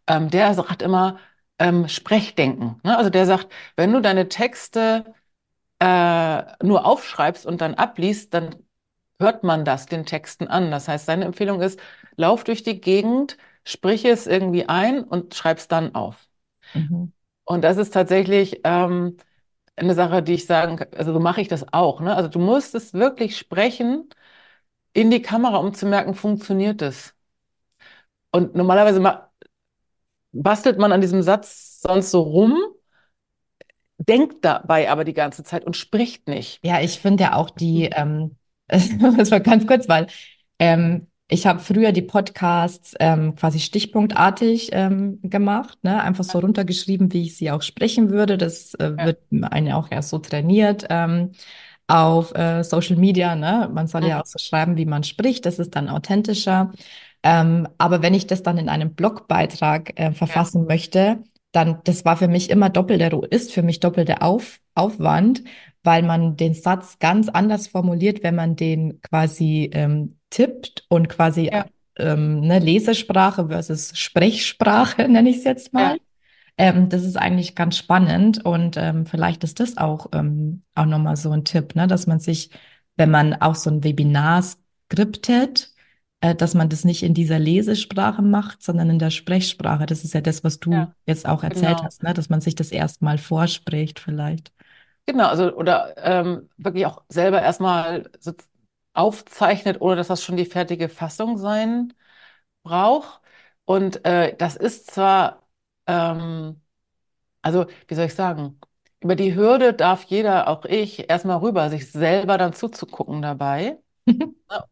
[0.10, 1.20] ähm, der sagt immer
[1.60, 2.82] ähm, Sprechdenken.
[2.86, 2.98] Ne?
[2.98, 5.06] Also der sagt, wenn du deine Texte
[5.80, 8.56] äh, nur aufschreibst und dann abliest, dann
[9.20, 10.72] hört man das den Texten an.
[10.72, 11.80] Das heißt, seine Empfehlung ist,
[12.18, 16.28] lauf durch die Gegend, sprich es irgendwie ein und schreib's dann auf.
[16.74, 17.12] Mhm.
[17.46, 19.18] Und das ist tatsächlich ähm,
[19.76, 22.02] eine Sache, die ich sagen kann, also so mache ich das auch.
[22.02, 22.16] Ne?
[22.16, 24.10] Also du musst es wirklich sprechen
[24.94, 27.16] in die Kamera, um zu merken, funktioniert es.
[28.32, 29.29] Und normalerweise ma-
[30.32, 32.58] bastelt man an diesem Satz sonst so rum
[33.98, 36.64] denkt dabei aber die ganze Zeit und spricht nicht.
[36.64, 38.36] Ja, ich finde ja auch die, ähm,
[38.68, 40.08] das war ganz kurz, weil
[40.60, 46.02] ähm, ich habe früher die Podcasts ähm, quasi stichpunktartig ähm, gemacht, ne?
[46.02, 48.38] Einfach so runtergeschrieben, wie ich sie auch sprechen würde.
[48.38, 50.86] Das äh, Ja, wird einen auch erst so trainiert.
[50.90, 51.32] Ähm,
[51.88, 53.70] auf äh, Social Media, ne?
[53.74, 54.22] Man soll ja Mhm.
[54.22, 56.72] auch so schreiben, wie man spricht, das ist dann authentischer.
[57.24, 62.06] Ähm, aber wenn ich das dann in einem Blogbeitrag äh, Ja, verfassen möchte, dann, das
[62.06, 65.44] war für mich immer doppelter, ist für mich doppelter Auf, Aufwand,
[65.84, 71.52] weil man den Satz ganz anders formuliert, wenn man den quasi ähm, tippt und quasi
[71.52, 71.66] ja,
[71.98, 75.98] ähm, ne, Lesesprache versus Sprechsprache, nenne ich es jetzt mal.
[75.98, 75.98] ja,
[76.58, 81.16] Ähm, das ist eigentlich ganz spannend und ähm, vielleicht ist das auch, ähm, auch nochmal
[81.16, 82.52] so ein Tipp, ne, dass man sich,
[82.98, 85.72] wenn man auch so ein Webinar skriptet,
[86.22, 89.86] dass man das nicht in dieser Lesesprache macht, sondern in der Sprechsprache.
[89.86, 91.84] Das ist ja das, was du ja, jetzt auch erzählt genau.
[91.84, 94.52] hast, ne, dass man sich das erstmal vorspricht vielleicht.
[95.06, 98.34] Genau, also oder ähm, wirklich auch selber erstmal so
[98.94, 101.94] aufzeichnet, ohne dass das schon die fertige Fassung sein
[102.64, 103.22] braucht.
[103.66, 105.48] Und äh, das ist zwar,
[105.88, 106.62] ähm,
[107.42, 108.60] also wie soll ich sagen,
[109.02, 113.80] über die Hürde darf jeder, auch ich, erstmal rüber, sich selber dann zuzugucken dabei,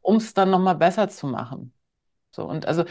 [0.02, 1.74] um es dann nochmal besser zu machen.
[2.32, 2.86] So, und also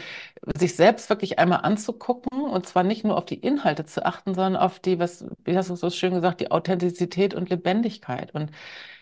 [0.57, 4.57] sich selbst wirklich einmal anzugucken und zwar nicht nur auf die Inhalte zu achten, sondern
[4.61, 8.33] auf die, was, wie hast du so schön gesagt, die Authentizität und Lebendigkeit.
[8.35, 8.51] Und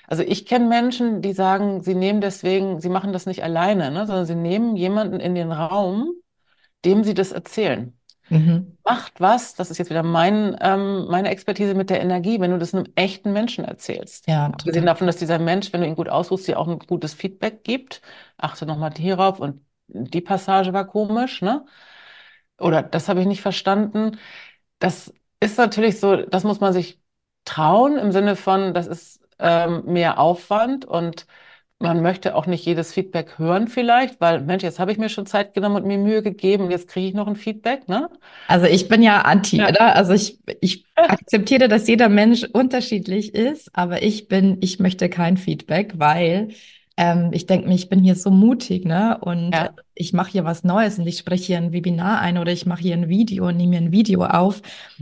[0.08, 4.08] also ich kenne Menschen, die sagen, sie nehmen deswegen, sie machen das nicht alleine, ne,
[4.08, 6.12] sondern sie nehmen jemanden in den Raum,
[6.86, 7.95] dem sie das erzählen.
[8.30, 8.76] Mhm.
[8.84, 12.60] Macht was, das ist jetzt wieder mein, ähm, meine Expertise mit der Energie, wenn du
[12.60, 14.28] das einem echten Menschen erzählst.
[14.28, 17.14] Ja, Abgesehen davon, dass dieser Mensch, wenn du ihn gut aussuchst, dir auch ein gutes
[17.16, 18.02] Feedback gibt.
[18.38, 21.66] Achte nochmal hierauf und die Passage war komisch, ne?
[22.60, 24.18] Oder das habe ich nicht verstanden.
[24.80, 27.02] Das ist natürlich so, das muss man sich
[27.46, 31.28] trauen im Sinne von, das ist ähm, mehr Aufwand und
[31.80, 35.26] man möchte auch nicht jedes Feedback hören vielleicht, weil Mensch, jetzt habe ich mir schon
[35.26, 38.10] Zeit genommen und mir Mühe gegeben jetzt kriege ich noch ein Feedback, ne?
[38.48, 39.68] Also ich bin ja anti, Ja.
[39.68, 39.96] oder?
[39.96, 45.38] Also ich, ich akzeptiere, dass jeder Mensch unterschiedlich ist, aber ich bin, ich möchte kein
[45.38, 46.50] Feedback, weil
[46.98, 49.18] ähm, ich denke mir, ich bin hier so mutig, ne?
[49.20, 52.52] Und Ja, ich mache hier was Neues und ich spreche hier ein Webinar ein oder
[52.52, 54.62] ich mache hier ein Video und nehme mir ein Video auf.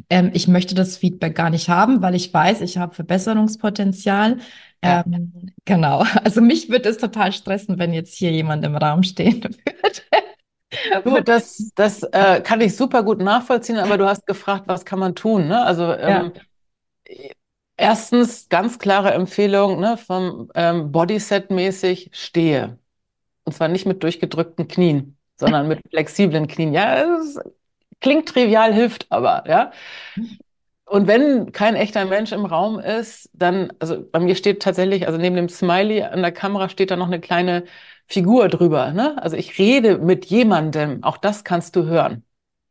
[0.09, 4.37] Ähm, ich möchte das Feedback gar nicht haben, weil ich weiß, ich habe Verbesserungspotenzial.
[4.83, 5.03] Ja.
[5.05, 6.03] Ähm, genau.
[6.23, 9.41] Also mich würde es total stressen, wenn jetzt hier jemand im Raum stehen
[11.03, 11.23] Du, würde.
[11.23, 15.15] das, das äh, kann ich super gut nachvollziehen, aber du hast gefragt, was kann man
[15.15, 15.61] tun, ne?
[15.63, 16.27] Also Ja.
[16.27, 16.33] ähm,
[17.77, 22.79] erstens ganz klare Empfehlung, ne, vom ähm, Bodyset-mäßig stehe.
[23.45, 26.73] Und zwar nicht mit durchgedrückten Knien, sondern mit flexiblen Knien.
[26.73, 27.39] Ja, es
[28.01, 29.71] klingt trivial, hilft aber, ja.
[30.93, 35.17] Und wenn kein echter Mensch im Raum ist, dann, also bei mir steht tatsächlich, also
[35.17, 37.63] neben dem Smiley an der Kamera steht da noch eine kleine
[38.07, 39.17] Figur drüber, ne?
[39.21, 42.23] Also ich rede mit jemandem, auch das kannst du hören.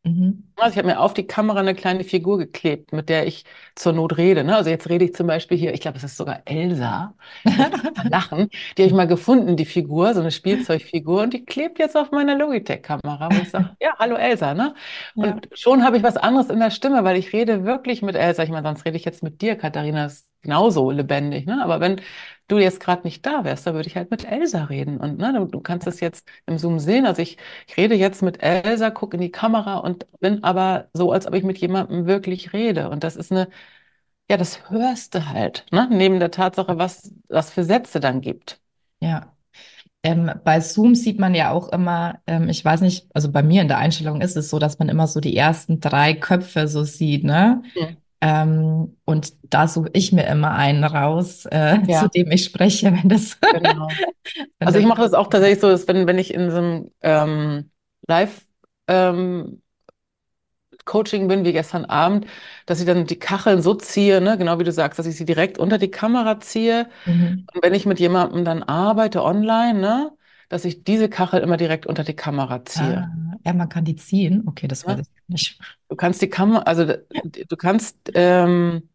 [0.04, 0.48] Mhm.
[0.56, 3.44] Also ich habe mir auf die Kamera eine kleine Figur geklebt, mit der ich
[3.76, 4.42] zur Not rede.
[4.42, 4.56] Ne?
[4.56, 7.14] Also jetzt rede ich zum Beispiel hier, ich glaube, es ist sogar Elsa.
[8.10, 8.48] Lachen.
[8.76, 12.10] Die habe ich mal gefunden, die Figur, so eine Spielzeugfigur, und die klebt jetzt auf
[12.10, 14.74] meiner Logitech-Kamera, wo ich sage, ja, hallo Elsa, ne?
[15.14, 15.32] Ja.
[15.34, 18.42] Und schon habe ich was anderes in der Stimme, weil ich rede wirklich mit Elsa.
[18.42, 21.62] Ich meine, sonst rede ich jetzt mit dir, Katharina, ist genauso lebendig, ne?
[21.62, 22.00] Aber wenn
[22.48, 24.98] du jetzt gerade nicht da wärst, dann würde ich halt mit Elsa reden.
[24.98, 27.06] Und ne, du, du kannst es jetzt im Zoom sehen.
[27.06, 31.12] Also ich, ich rede jetzt mit Elsa, gucke in die Kamera und bin aber so,
[31.12, 32.90] als ob ich mit jemandem wirklich rede.
[32.90, 33.48] Und das ist eine,
[34.30, 35.88] ja, das hörst du halt, ne?
[35.90, 38.60] Neben der Tatsache, was was für Sätze dann gibt.
[39.00, 39.34] Ja.
[40.04, 43.62] Ähm, bei Zoom sieht man ja auch immer, ähm, ich weiß nicht, also bei mir
[43.62, 46.84] in der Einstellung ist es so, dass man immer so die ersten drei Köpfe so
[46.84, 47.62] sieht, ne?
[47.74, 47.96] Hm.
[48.22, 52.92] Ähm, und da suche ich mir immer einen raus, äh, zu Ja, dem ich spreche,
[52.94, 54.02] wenn das, genau.
[54.58, 56.92] wenn Also ich mache das auch tatsächlich so, dass wenn, wenn ich in so einem
[57.02, 57.70] ähm,
[58.08, 58.46] Live
[58.88, 59.62] ähm,
[60.84, 62.26] Coaching bin, wie gestern Abend,
[62.66, 65.24] dass ich dann die Kacheln so ziehe, ne, genau wie du sagst, dass ich sie
[65.24, 66.88] direkt unter die Kamera ziehe.
[67.06, 67.46] Mhm.
[67.54, 70.12] Und wenn ich mit jemandem dann arbeite online, ne,
[70.52, 73.10] dass ich diese Kachel immer direkt unter die Kamera Ah, ziehe.
[73.44, 74.46] ja, man kann die ziehen.
[74.48, 75.02] Okay, das weiß Ne?
[75.02, 75.58] ich nicht.
[75.88, 78.88] Du kannst die Kamera, also du kannst, ähm,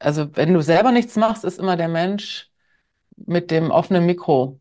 [0.00, 2.50] also wenn du selber nichts machst, ist immer der Mensch
[3.16, 4.60] mit dem offenen Mikro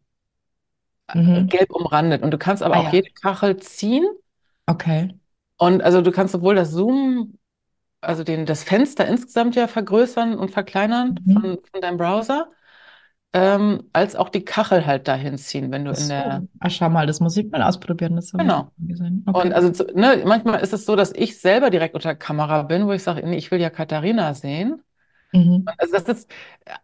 [1.08, 1.50] äh, Mhm.
[1.50, 2.24] gelb umrandet.
[2.24, 4.06] Und du kannst aber Ah auch ja, jede Kachel ziehen.
[4.68, 5.14] okay.
[5.58, 7.38] Und also du kannst sowohl das Zoom,
[8.02, 11.34] also den, das Fenster insgesamt ja vergrößern und verkleinern Mhm.
[11.34, 12.52] von, von deinem Browser,
[13.34, 16.44] ähm, als auch die Kachel halt dahin ziehen, wenn du Ach in der.
[16.60, 18.16] Ah, schau mal, das muss ich mal ausprobieren.
[18.16, 18.72] Das genau.
[18.78, 19.24] gesehen.
[19.26, 19.54] Und Okay.
[19.54, 22.92] also zu, ne, manchmal ist es so, dass ich selber direkt unter Kamera bin, wo
[22.92, 24.82] ich sage, nee, ich will ja Katharina sehen.
[25.34, 25.66] Mhm.
[25.78, 26.32] Also das ist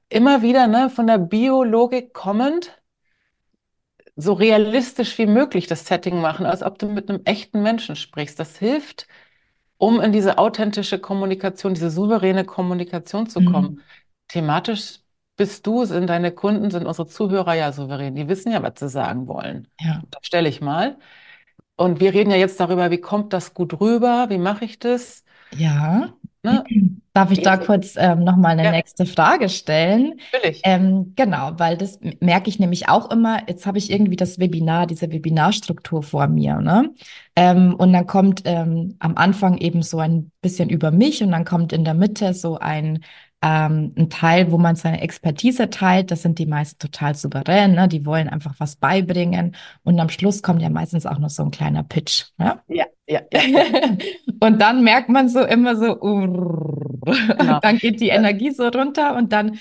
[0.09, 2.71] immer wieder ne, von der Biologik kommend,
[4.15, 8.39] so realistisch wie möglich das Setting machen, als ob du mit einem echten Menschen sprichst.
[8.39, 9.07] Das hilft,
[9.77, 13.75] um in diese authentische Kommunikation, diese souveräne Kommunikation zu kommen.
[13.75, 13.79] Mhm.
[14.27, 14.99] Thematisch
[15.39, 18.15] bist du, sind deine Kunden, sind unsere Zuhörer ja souverän.
[18.15, 19.67] Die wissen ja, was sie sagen wollen.
[19.79, 20.01] Ja.
[20.11, 20.99] Das stelle ich mal.
[21.77, 24.27] Und wir reden ja jetzt darüber, wie kommt das gut rüber?
[24.29, 25.23] Wie mache ich das?
[25.51, 26.13] Ja.
[26.43, 26.63] Ne?
[27.13, 28.71] Darf ich da kurz ähm, nochmal eine Ja.
[28.71, 30.19] nächste Frage stellen?
[30.31, 30.61] Natürlich.
[30.63, 33.41] Ähm, genau, weil das merke ich nämlich auch immer.
[33.49, 36.93] Jetzt habe ich irgendwie das Webinar, diese Webinarstruktur vor mir, ne?
[37.35, 41.45] Ähm, und dann kommt ähm, am Anfang eben so ein bisschen über mich und dann
[41.45, 43.03] kommt in der Mitte so ein,
[43.41, 46.11] ähm, ein Teil, wo man seine Expertise teilt.
[46.11, 47.87] Das sind die meisten total souverän, ne?
[47.87, 49.55] Die wollen einfach was beibringen.
[49.83, 52.61] Und am Schluss kommt ja meistens auch noch so ein kleiner Pitch, ja?
[52.67, 53.41] Ja, ja, ja.
[54.41, 55.95] Und dann merkt man so immer so.
[55.95, 57.59] Genau.
[57.61, 59.59] dann geht die Energie so runter und dann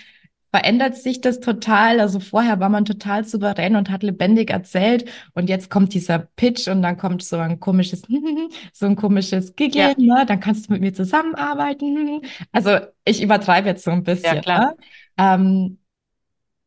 [0.51, 2.01] verändert sich das total.
[2.01, 6.69] Also vorher war man total souverän und hat lebendig erzählt und jetzt kommt dieser Pitch
[6.69, 8.03] und dann kommt so ein komisches,
[8.73, 10.25] so ein komisches Giggeln, ne?
[10.27, 12.23] Dann kannst du mit mir zusammenarbeiten.
[12.53, 14.41] Also ich übertreibe jetzt so ein bisschen.
[14.41, 14.61] klar.
[14.71, 14.77] Ne?
[15.19, 15.79] Ähm,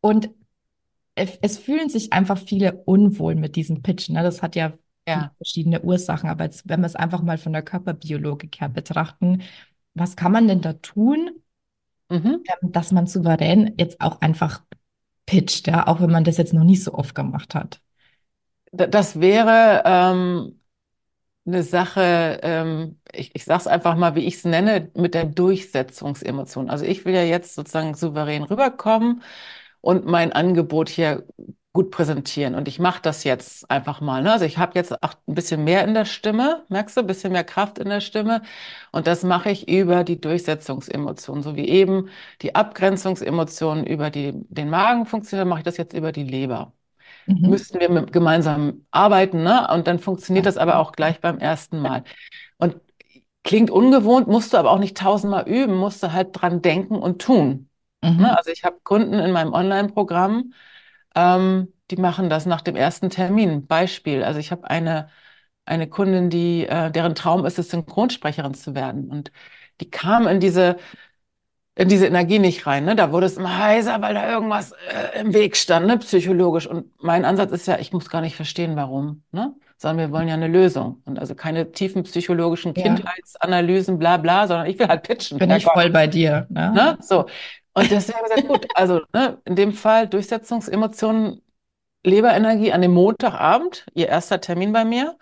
[0.01, 0.29] und
[1.15, 4.09] es, fühlen sich einfach viele unwohl mit diesem Pitch.
[4.09, 4.23] Ne?
[4.23, 4.73] Das hat ja
[5.07, 5.31] Ja.
[5.37, 6.29] verschiedene Ursachen.
[6.29, 9.41] Aber jetzt, wenn wir es einfach mal von der Körperbiologik her betrachten,
[9.93, 11.31] was kann man denn da tun,
[12.11, 12.43] Mhm.
[12.61, 14.61] ähm, dass man souverän jetzt auch einfach
[15.25, 17.81] pitcht, ja, auch wenn man das jetzt noch nicht so oft gemacht hat?
[18.73, 20.59] Das wäre ähm,
[21.45, 25.25] eine Sache, ähm, ich, ich sage es einfach mal, wie ich es nenne, mit der
[25.25, 26.69] Durchsetzungsemotion.
[26.69, 29.23] Also ich will ja jetzt sozusagen souverän rüberkommen
[29.81, 31.25] und mein Angebot hier
[31.73, 32.55] gut präsentieren.
[32.55, 34.21] Und ich mache das jetzt einfach mal.
[34.23, 34.31] Ne?
[34.33, 37.31] Also ich habe jetzt auch ein bisschen mehr in der Stimme, merkst du, ein bisschen
[37.31, 38.41] mehr Kraft in der Stimme.
[38.91, 42.09] Und das mache ich über die Durchsetzungsemotion, so wie eben
[42.41, 46.73] die Abgrenzungsemotion über die, den Magen funktioniert, mache ich das jetzt über die Leber
[47.27, 47.49] Mhm.
[47.49, 49.67] müssten wir mit, gemeinsam arbeiten, ne?
[49.71, 52.03] Und dann funktioniert das aber auch gleich beim ersten Mal.
[52.57, 52.77] Und
[53.43, 57.21] klingt ungewohnt, musst du aber auch nicht tausendmal üben, musst du halt dran denken und
[57.21, 57.69] tun.
[58.03, 58.17] Mhm.
[58.21, 58.37] Ne?
[58.37, 60.53] Also ich habe Kunden in meinem Online-Programm,
[61.15, 63.67] ähm, die machen das nach dem ersten Termin.
[63.67, 65.09] Beispiel, also ich habe eine,
[65.65, 69.09] eine Kundin, die, äh, deren Traum ist es, Synchronsprecherin zu werden.
[69.09, 69.31] Und
[69.81, 70.77] die kam in diese
[71.75, 72.85] in diese Energie nicht rein.
[72.85, 72.95] Ne?
[72.95, 75.97] Da wurde es immer heiser, weil da irgendwas äh, im Weg stand, ne?
[75.99, 76.67] psychologisch.
[76.67, 79.55] Und mein Ansatz ist ja, ich muss gar nicht verstehen, warum, ne?
[79.77, 81.01] sondern wir wollen ja eine Lösung.
[81.05, 82.83] Und also keine tiefen psychologischen Ja.
[82.83, 85.39] Kindheitsanalysen, bla bla, sondern ich will halt pitchen.
[85.39, 86.45] Bin ich voll bei dir.
[86.49, 86.71] Ne?
[86.75, 86.97] Ne?
[87.01, 87.25] So.
[87.73, 91.41] Und deswegen habe ich gesagt, gut, also ne, in dem Fall Durchsetzungsemotionen,
[92.03, 95.17] Leberenergie an dem Montagabend, ihr erster Termin bei mir.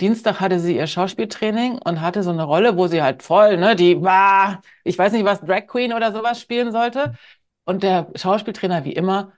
[0.00, 3.76] Dienstag hatte sie ihr Schauspieltraining und hatte so eine Rolle, wo sie halt voll, ne,
[3.76, 7.14] die war, ich weiß nicht, was Drag Queen oder sowas spielen sollte.
[7.64, 9.32] Und der Schauspieltrainer, wie immer,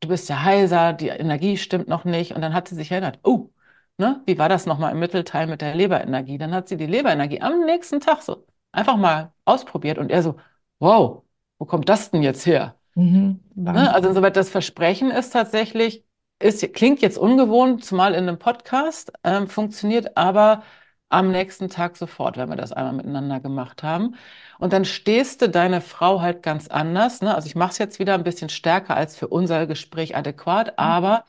[0.00, 2.32] du bist ja heiser, die Energie stimmt noch nicht.
[2.34, 3.50] Und dann hat sie sich erinnert, oh,
[3.98, 6.38] ne, wie war das nochmal im Mittelteil mit der Leberenergie?
[6.38, 10.36] Dann hat sie die Leberenergie am nächsten Tag so einfach mal ausprobiert und er so,
[10.78, 11.24] wow,
[11.58, 12.76] wo kommt das denn jetzt her?
[12.94, 13.40] Mhm.
[13.54, 13.94] Ne?
[13.94, 16.04] Also insoweit das Versprechen ist tatsächlich,
[16.38, 20.62] ist, klingt jetzt ungewohnt, zumal in einem Podcast, ähm, funktioniert aber
[21.08, 24.16] am nächsten Tag sofort, wenn wir das einmal miteinander gemacht haben.
[24.58, 27.20] Und dann stehst du deine Frau halt ganz anders.
[27.22, 27.34] Ne?
[27.34, 31.24] Also ich mache es jetzt wieder ein bisschen stärker als für unser Gespräch adäquat, aber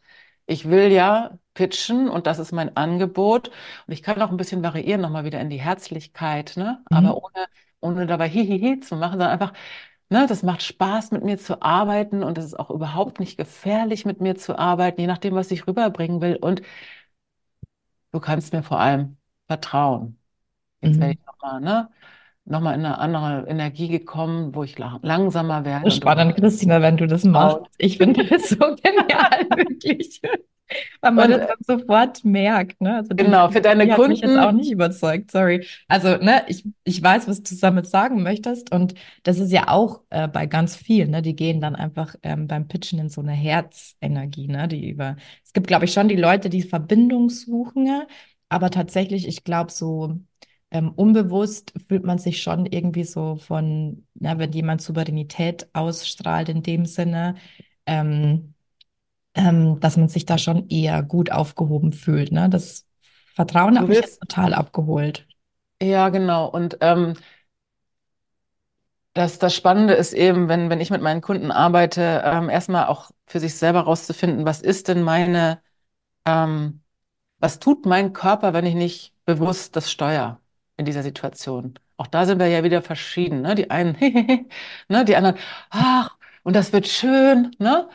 [0.48, 3.50] ich will ja pitchen und das ist mein Angebot.
[3.88, 6.84] Und ich kann auch ein bisschen variieren, nochmal wieder in die Herzlichkeit, ne?
[6.90, 6.98] Mhm.
[6.98, 7.46] Aber ohne,
[7.82, 9.54] ohne dabei hihihi zu machen, sondern einfach
[10.10, 14.06] Ne, das macht Spaß, mit mir zu arbeiten und es ist auch überhaupt nicht gefährlich,
[14.06, 16.38] mit mir zu arbeiten, je nachdem, was ich rüberbringen will.
[16.38, 16.62] Und
[18.12, 19.18] du kannst mir vor allem
[19.48, 20.20] vertrauen.
[20.82, 21.20] Jetzt werde Mhm.
[21.20, 21.90] ich nochmal, ne,
[22.46, 25.92] nochmal in eine andere Energie gekommen, wo ich la langsamer werde.
[25.92, 27.60] Spannend, Christina, wenn du das machst.
[27.78, 30.22] Ich finde das so genial, wirklich.
[31.02, 32.96] Weil man Und, das dann sofort merkt, ne?
[32.96, 35.66] Also genau, für deine hat mich jetzt Kunden, auch nicht überzeugt, sorry.
[35.88, 40.02] Also, ne, ich, ich weiß, was du damit sagen möchtest und das ist ja auch
[40.10, 41.22] äh, bei ganz vielen, ne?
[41.22, 44.68] Die gehen dann einfach ähm, beim Pitchen in so eine Herzenergie, ne?
[44.68, 48.04] Die über, es gibt, glaube ich, schon die Leute, die Verbindung suchen,
[48.50, 50.20] aber tatsächlich, ich glaube, so
[50.72, 56.64] ähm, unbewusst fühlt man sich schon irgendwie so von, ja, wenn jemand Souveränität ausstrahlt in
[56.64, 57.36] dem Sinne,
[57.86, 58.54] ähm,
[59.38, 62.32] ähm, dass man sich da schon eher gut aufgehoben fühlt.
[62.34, 62.50] Ne?
[62.50, 62.86] Das
[63.36, 65.28] Vertrauen du hat mich jetzt total abgeholt.
[65.82, 66.48] ja, genau.
[66.50, 67.14] Und ähm,
[69.14, 73.12] das, das Spannende ist eben, wenn, wenn ich mit meinen Kunden arbeite, ähm, erstmal auch
[73.26, 75.62] für sich selber rauszufinden, was ist denn meine,
[76.26, 76.84] ähm,
[77.40, 80.42] was tut mein Körper, wenn ich nicht bewusst das steuere
[80.78, 81.80] in dieser Situation?
[81.98, 83.56] Auch da sind wir ja wieder verschieden, ne?
[83.56, 83.98] Die einen,
[84.90, 85.06] ne?
[85.06, 85.38] Die anderen,
[85.70, 87.90] ach, und das wird schön, ne?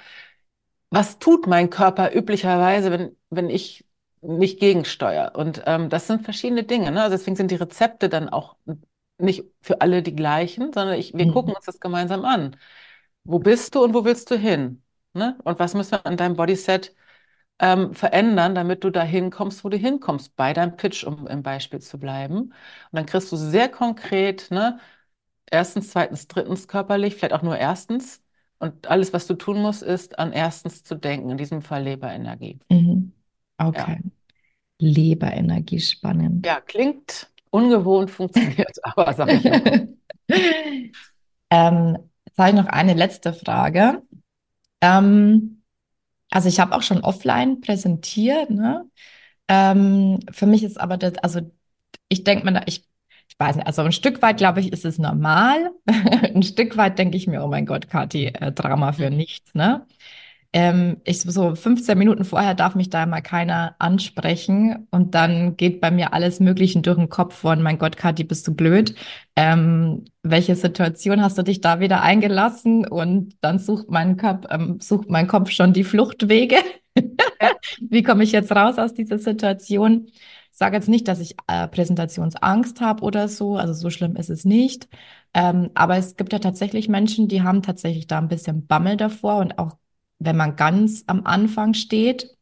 [0.92, 3.86] Was tut mein Körper üblicherweise, wenn, wenn ich
[4.22, 5.32] nicht gegensteuere?
[5.36, 7.02] Und ähm, das sind verschiedene Dinge, ne?
[7.04, 8.56] Also deswegen sind die Rezepte dann auch
[9.18, 11.28] nicht für alle die gleichen, sondern ich, wir Mhm.
[11.28, 12.56] gucken uns das gemeinsam an.
[13.24, 14.82] Wo bist du und wo willst du hin?
[15.14, 15.38] Ne?
[15.44, 16.94] Und was müssen wir an deinem Bodyset
[17.60, 21.80] ähm, verändern, damit du dahin kommst, wo du hinkommst, bei deinem Pitch, um im Beispiel
[21.80, 22.38] zu bleiben.
[22.42, 22.52] Und
[22.92, 24.80] dann kriegst du sehr konkret, ne,
[25.50, 28.22] erstens, zweitens, drittens körperlich, vielleicht auch nur erstens.
[28.62, 32.60] Und alles, was du tun musst, ist an erstens zu denken, in diesem Fall Leberenergie.
[32.70, 33.10] Mhm.
[33.58, 33.66] Ja.
[33.66, 33.98] Okay.
[34.78, 36.46] Leberenergie, spannend.
[36.46, 39.88] Ja, klingt ungewohnt, funktioniert aber, sag ich mal.
[41.50, 44.00] Ähm, jetzt habe ich noch eine letzte Frage.
[44.80, 45.62] Ähm,
[46.30, 48.88] also ich habe auch schon offline präsentiert, ne?
[49.48, 51.40] Ähm, für mich ist aber das, also
[52.08, 52.88] ich denke mir, da, ich,
[53.28, 55.70] ich weiß nicht, also ein Stück weit, glaube ich, ist es normal.
[55.86, 59.86] Ein Stück weit denke ich mir, oh mein Gott, Kathi, äh, Drama für nichts, ne?
[60.54, 65.80] Ähm, ich so 15 Minuten vorher darf mich da mal keiner ansprechen und dann geht
[65.80, 68.94] bei mir alles Mögliche durch den Kopf von, mein Gott, Kathi, bist du blöd?
[69.34, 72.86] Ähm, welche Situation hast du dich da wieder eingelassen?
[72.86, 76.56] Und dann sucht mein Kopf, ähm, sucht mein Kopf schon die Fluchtwege.
[77.88, 80.08] Wie komme ich jetzt raus aus dieser Situation?
[80.52, 84.30] Ich sage jetzt nicht, dass ich äh, Präsentationsangst habe oder so, also so schlimm ist
[84.30, 84.88] es nicht.
[85.34, 89.38] Ähm, aber es gibt ja tatsächlich Menschen, die haben tatsächlich da ein bisschen Bammel davor
[89.38, 89.76] und auch
[90.18, 92.36] wenn man ganz am Anfang steht.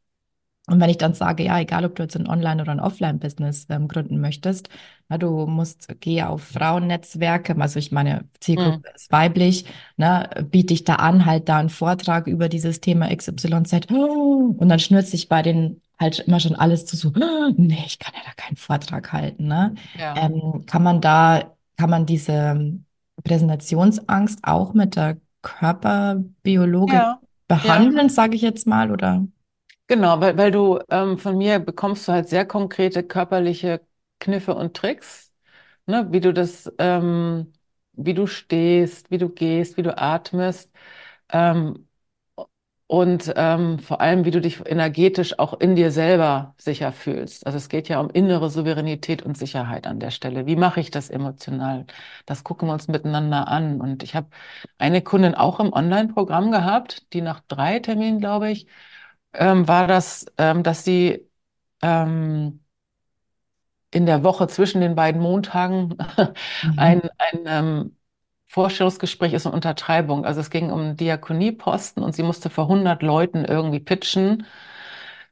[0.67, 3.67] Und wenn ich dann sage, ja, egal ob du jetzt ein Online- oder ein Offline-Business
[3.71, 4.69] ähm, gründen möchtest,
[5.09, 8.85] na, du musst, geh auf Frauennetzwerke, also ich meine, Zielgruppe Mhm.
[8.95, 9.65] ist weiblich,
[9.97, 14.79] ne, biete ich da an, halt da einen Vortrag über dieses Thema XYZ und dann
[14.79, 17.11] schnürt sich bei den halt immer schon alles zu so,
[17.57, 19.75] nee, ich kann ja da keinen Vortrag halten, ne?
[19.95, 20.17] Ja.
[20.17, 22.81] Ähm, kann man da, kann man diese
[23.25, 27.21] Präsentationsangst auch mit der Körperbiologik Ja.
[27.63, 27.89] Ja.
[27.89, 29.27] behandeln, sage ich jetzt mal, oder?
[29.87, 33.85] Genau, weil, weil du ähm, von mir bekommst du halt sehr konkrete körperliche
[34.21, 35.33] Kniffe und Tricks,
[35.87, 36.09] ne?
[36.13, 37.53] Wie du das, ähm,
[37.93, 40.73] wie du stehst, wie du gehst, wie du atmest.
[41.31, 41.89] Ähm,
[42.91, 47.47] und ähm, vor allem, wie du dich energetisch auch in dir selber sicher fühlst.
[47.47, 50.47] Also es geht ja um innere Souveränität und Sicherheit an der Stelle.
[50.47, 51.87] Wie mache ich das emotional?
[52.27, 53.81] Das gucken wir uns miteinander an.
[53.81, 54.29] Und ich habe
[54.79, 58.67] eine Kundin auch im Online-Programm gehabt, die nach drei Terminen, glaube ich,
[59.35, 61.29] ähm, war das, ähm, dass sie
[61.83, 62.61] ähm,
[63.93, 65.97] in der Woche zwischen den beiden Montagen
[66.63, 66.73] Mhm.
[66.77, 67.97] ein, ein ähm,
[68.51, 70.25] Vorstellungsgespräch ist eine Untertreibung.
[70.25, 74.45] Also es ging um einen Diakonieposten und sie musste vor 100 Leuten irgendwie pitchen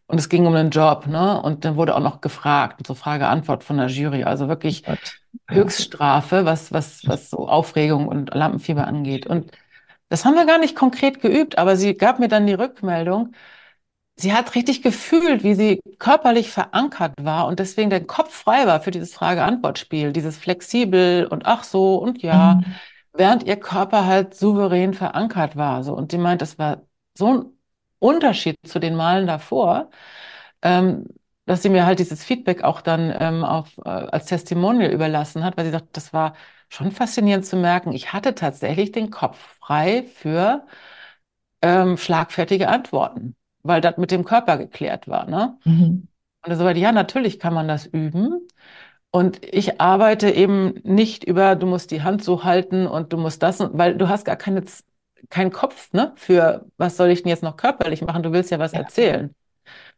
[0.07, 1.41] und es ging um einen Job, ne?
[1.43, 4.25] Und dann wurde auch noch gefragt, so Frage-Antwort von der Jury.
[4.25, 4.85] Also wirklich.
[5.51, 9.27] Höchststrafe, was, was, was so Aufregung und Lampenfieber angeht.
[9.27, 9.51] Und
[10.11, 13.35] das haben wir gar nicht konkret geübt, aber sie gab mir dann die Rückmeldung,
[14.17, 18.81] Sie hat richtig gefühlt, wie sie körperlich verankert war und deswegen der Kopf frei war
[18.81, 22.75] für dieses Frage-Antwort-Spiel, dieses flexibel und ach so und ja, Mhm.
[23.19, 25.83] Während ihr Körper halt souverän verankert war.
[25.85, 25.95] So.
[25.95, 26.83] Und sie meint, das war
[27.17, 27.47] so ein
[27.99, 29.91] Unterschied zu den Malen davor,
[30.63, 31.07] ähm,
[31.47, 35.57] dass sie mir halt dieses Feedback auch dann ähm, auf, äh, als Testimonial überlassen hat,
[35.57, 36.35] weil sie sagt, das war
[36.69, 37.93] schon faszinierend zu merken.
[37.93, 40.67] Ich hatte tatsächlich den Kopf frei für
[41.63, 45.59] ähm, schlagfertige Antworten, weil das mit dem Körper geklärt war, ne?
[45.65, 46.09] Mhm.
[46.47, 48.47] Und so weiter, ja, natürlich kann man das üben.
[49.11, 53.43] Und ich arbeite eben nicht über, du musst die Hand so halten und du musst
[53.43, 54.65] das, weil du hast gar keine,
[55.31, 58.23] keinen Kopf, ne, für was soll ich denn jetzt noch körperlich machen?
[58.23, 58.81] Du willst ja was Ja.
[58.81, 59.35] erzählen.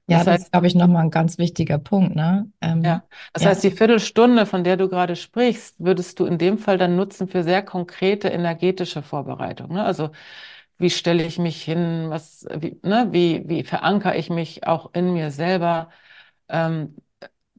[0.08, 2.50] Ja, Das das ist, heißt, glaube ich, nochmal ein ganz wichtiger Punkt, ne?
[2.60, 3.46] Ähm, ja, das ja.
[3.46, 7.28] heißt, die Viertelstunde, von der du gerade sprichst, würdest du in dem Fall dann nutzen
[7.28, 9.84] für sehr konkrete energetische Vorbereitung, ne?
[9.84, 10.10] Also,
[10.78, 12.06] wie stelle ich mich hin?
[12.10, 15.90] Was, wie, ne, wie, wie verankere ich mich auch in mir selber?
[16.48, 16.96] Ähm,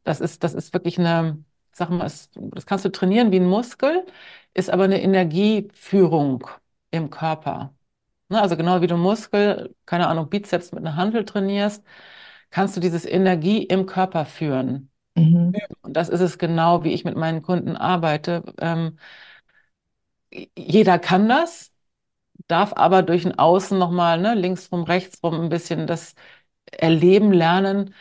[0.04, 3.46] das ist, das ist wirklich eine, sag mal, es, das kannst du trainieren wie ein
[3.48, 4.06] Muskel,
[4.54, 6.48] ist aber eine Energieführung
[6.92, 7.74] im Körper.
[8.30, 8.42] Ne?
[8.42, 11.84] Also genau wie du Muskel, keine Ahnung, Bizeps mit einer Hantel trainierst,
[12.50, 14.90] kannst du dieses Energie im Körper führen.
[15.16, 15.54] Mhm.
[15.82, 18.44] Und das ist es genau, wie ich mit meinen Kunden arbeite.
[18.60, 18.98] Ähm,
[20.58, 21.72] jeder kann das,
[22.48, 26.16] darf aber durch ein Außen nochmal, ne, links rum, rechts rum ein bisschen das
[26.72, 27.94] erleben lernen,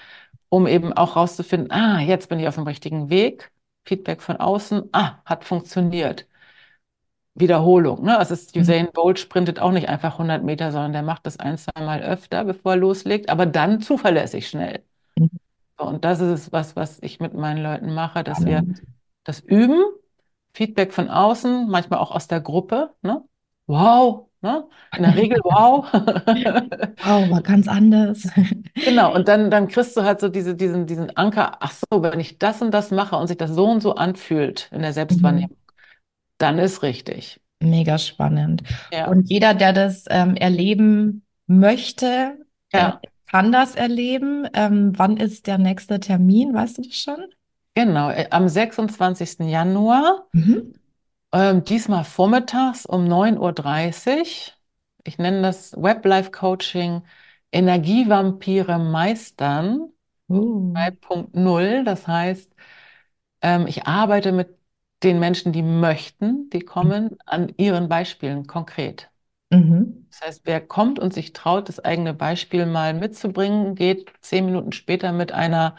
[0.50, 3.52] um eben auch rauszufinden, ah, jetzt bin ich auf dem richtigen Weg.
[3.86, 6.28] Feedback von außen, ah, hat funktioniert.
[7.34, 8.18] Wiederholung, ne?
[8.18, 8.60] Also es, Mhm.
[8.60, 12.02] Usain Bolt sprintet auch nicht einfach 100 Meter, sondern der macht das ein, zwei Mal
[12.02, 14.82] öfter, bevor er loslegt, aber dann zuverlässig schnell.
[15.18, 15.30] Mhm.
[15.76, 18.66] Und das ist es, was, was ich mit meinen Leuten mache, dass wir
[19.24, 19.82] das üben,
[20.54, 23.24] Feedback von außen, manchmal auch aus der Gruppe, ne?
[23.66, 24.68] Wow, ne?
[24.94, 25.86] In der Regel wow.
[27.02, 28.28] Wow, war ganz anders.
[28.84, 32.18] Genau, und dann, dann kriegst du halt so diese, diesen, diesen Anker, ach so, wenn
[32.18, 35.50] ich das und das mache und sich das so und so anfühlt in der Mhm.
[35.50, 35.56] Selbstwahrnehmung,
[36.38, 37.40] dann ist richtig.
[37.62, 38.62] Mega spannend.
[38.90, 42.38] Ja, Und jeder, der das ähm, erleben möchte,
[42.74, 44.48] äh, ja, kann das erleben.
[44.54, 46.54] Ähm, wann ist der nächste Termin?
[46.54, 47.24] Weißt du das schon?
[47.74, 48.10] genau.
[48.10, 49.48] Äh, Am 26.
[49.48, 50.72] Januar, Mhm.
[51.32, 53.52] Ähm, diesmal vormittags um 9.30 Uhr.
[53.52, 54.56] dreißig.
[55.04, 57.02] Ich nenne das Web Life Coaching
[57.52, 59.88] Energievampire meistern
[60.30, 60.74] Uh.
[60.74, 61.84] 2.0.
[61.84, 62.52] Das heißt,
[63.42, 64.50] ähm, ich arbeite mit
[65.04, 69.10] den Menschen, die möchten, die kommen, an ihren Beispielen konkret.
[69.50, 70.06] Mhm.
[70.10, 74.72] Das heißt, wer kommt und sich traut, das eigene Beispiel mal mitzubringen, geht zehn Minuten
[74.72, 75.76] später mit einer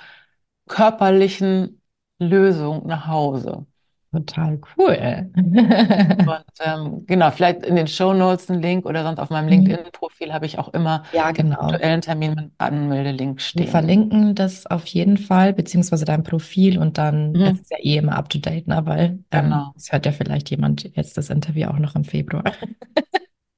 [0.67, 1.81] körperlichen
[2.19, 3.65] Lösung nach Hause.
[4.13, 5.31] Total cool.
[6.25, 9.47] Und ähm, genau, vielleicht in den Shownotes ein Link oder sonst auf meinem Mhm.
[9.49, 11.79] LinkedIn-Profil habe ich auch immer Ja, den genau.
[11.79, 13.67] aktuellen Termin mit Anmeldelink Wir stehen.
[13.67, 17.97] verlinken das auf jeden Fall, beziehungsweise dein Profil und dann, es Mhm, ist ja eh
[17.97, 18.85] immer up to date, ne?
[18.85, 19.75] Weil ähm, genau.
[19.75, 22.45] es hört ja vielleicht jemand jetzt das Interview auch noch im Februar.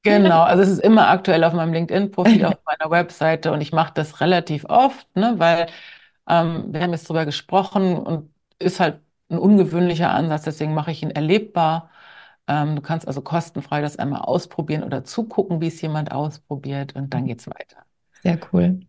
[0.06, 3.94] Genau, also es ist immer aktuell auf meinem LinkedIn-Profil, auf meiner Webseite und ich mache
[3.94, 5.68] das relativ oft, ne, weil
[6.28, 9.02] ähm, wir haben jetzt drüber gesprochen und ist halt
[9.34, 11.90] ein ungewöhnlicher Ansatz, deswegen mache ich ihn erlebbar.
[12.48, 17.14] Ähm, du kannst also kostenfrei das einmal ausprobieren oder zugucken, wie es jemand ausprobiert und
[17.14, 17.86] dann geht's weiter.
[18.24, 18.80] Sehr cool.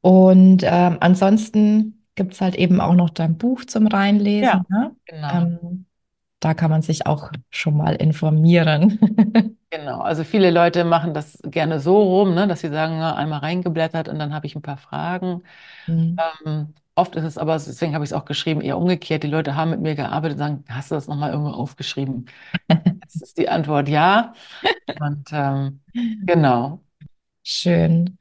[0.00, 4.96] Und ähm, ansonsten gibt es halt eben auch noch dein Buch zum Reinlesen, Ja, ne?
[5.06, 5.50] genau.
[5.50, 5.86] Ähm,
[6.40, 9.00] da kann man sich auch schon mal informieren.
[9.70, 13.40] Genau, also viele Leute machen das gerne so rum, ne, dass sie sagen, na, einmal
[13.40, 15.42] reingeblättert und dann habe ich ein paar Fragen.
[15.88, 16.26] Mhm.
[16.46, 19.22] Ähm, oft ist es aber, deswegen habe ich es auch geschrieben, eher umgekehrt.
[19.22, 22.26] Die Leute haben mit mir gearbeitet und sagen, hast du das nochmal irgendwo aufgeschrieben?
[23.02, 24.34] Jetzt ist die Antwort ja.
[25.00, 25.80] Und ähm,
[26.26, 26.82] genau.
[27.42, 28.18] Schön.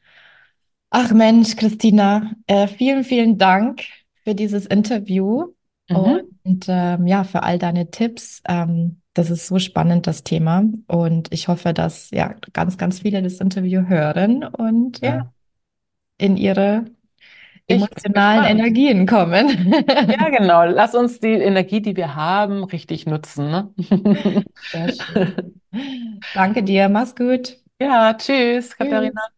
[0.90, 3.84] Ach Mensch, Christina, äh, vielen, vielen Dank
[4.24, 5.54] für dieses Interview
[5.90, 6.22] Mhm.
[6.44, 8.42] und ähm, ja, für all deine Tipps.
[8.48, 10.64] Ähm, das ist so spannend, das Thema.
[10.88, 15.34] Und ich hoffe, dass ja ganz, ganz viele das Interview hören und äh, Ja,
[16.18, 16.86] in ihre
[17.68, 18.46] emotionalen.
[18.46, 19.74] Energien kommen.
[20.08, 20.64] Ja, genau.
[20.66, 23.74] Lass uns die Energie, die wir haben, richtig nutzen, ne?
[24.72, 25.62] Sehr schön.
[26.34, 27.58] Danke dir, mach's gut.
[27.80, 29.22] Ja, tschüss, Katharina.
[29.22, 29.35] Tschüss.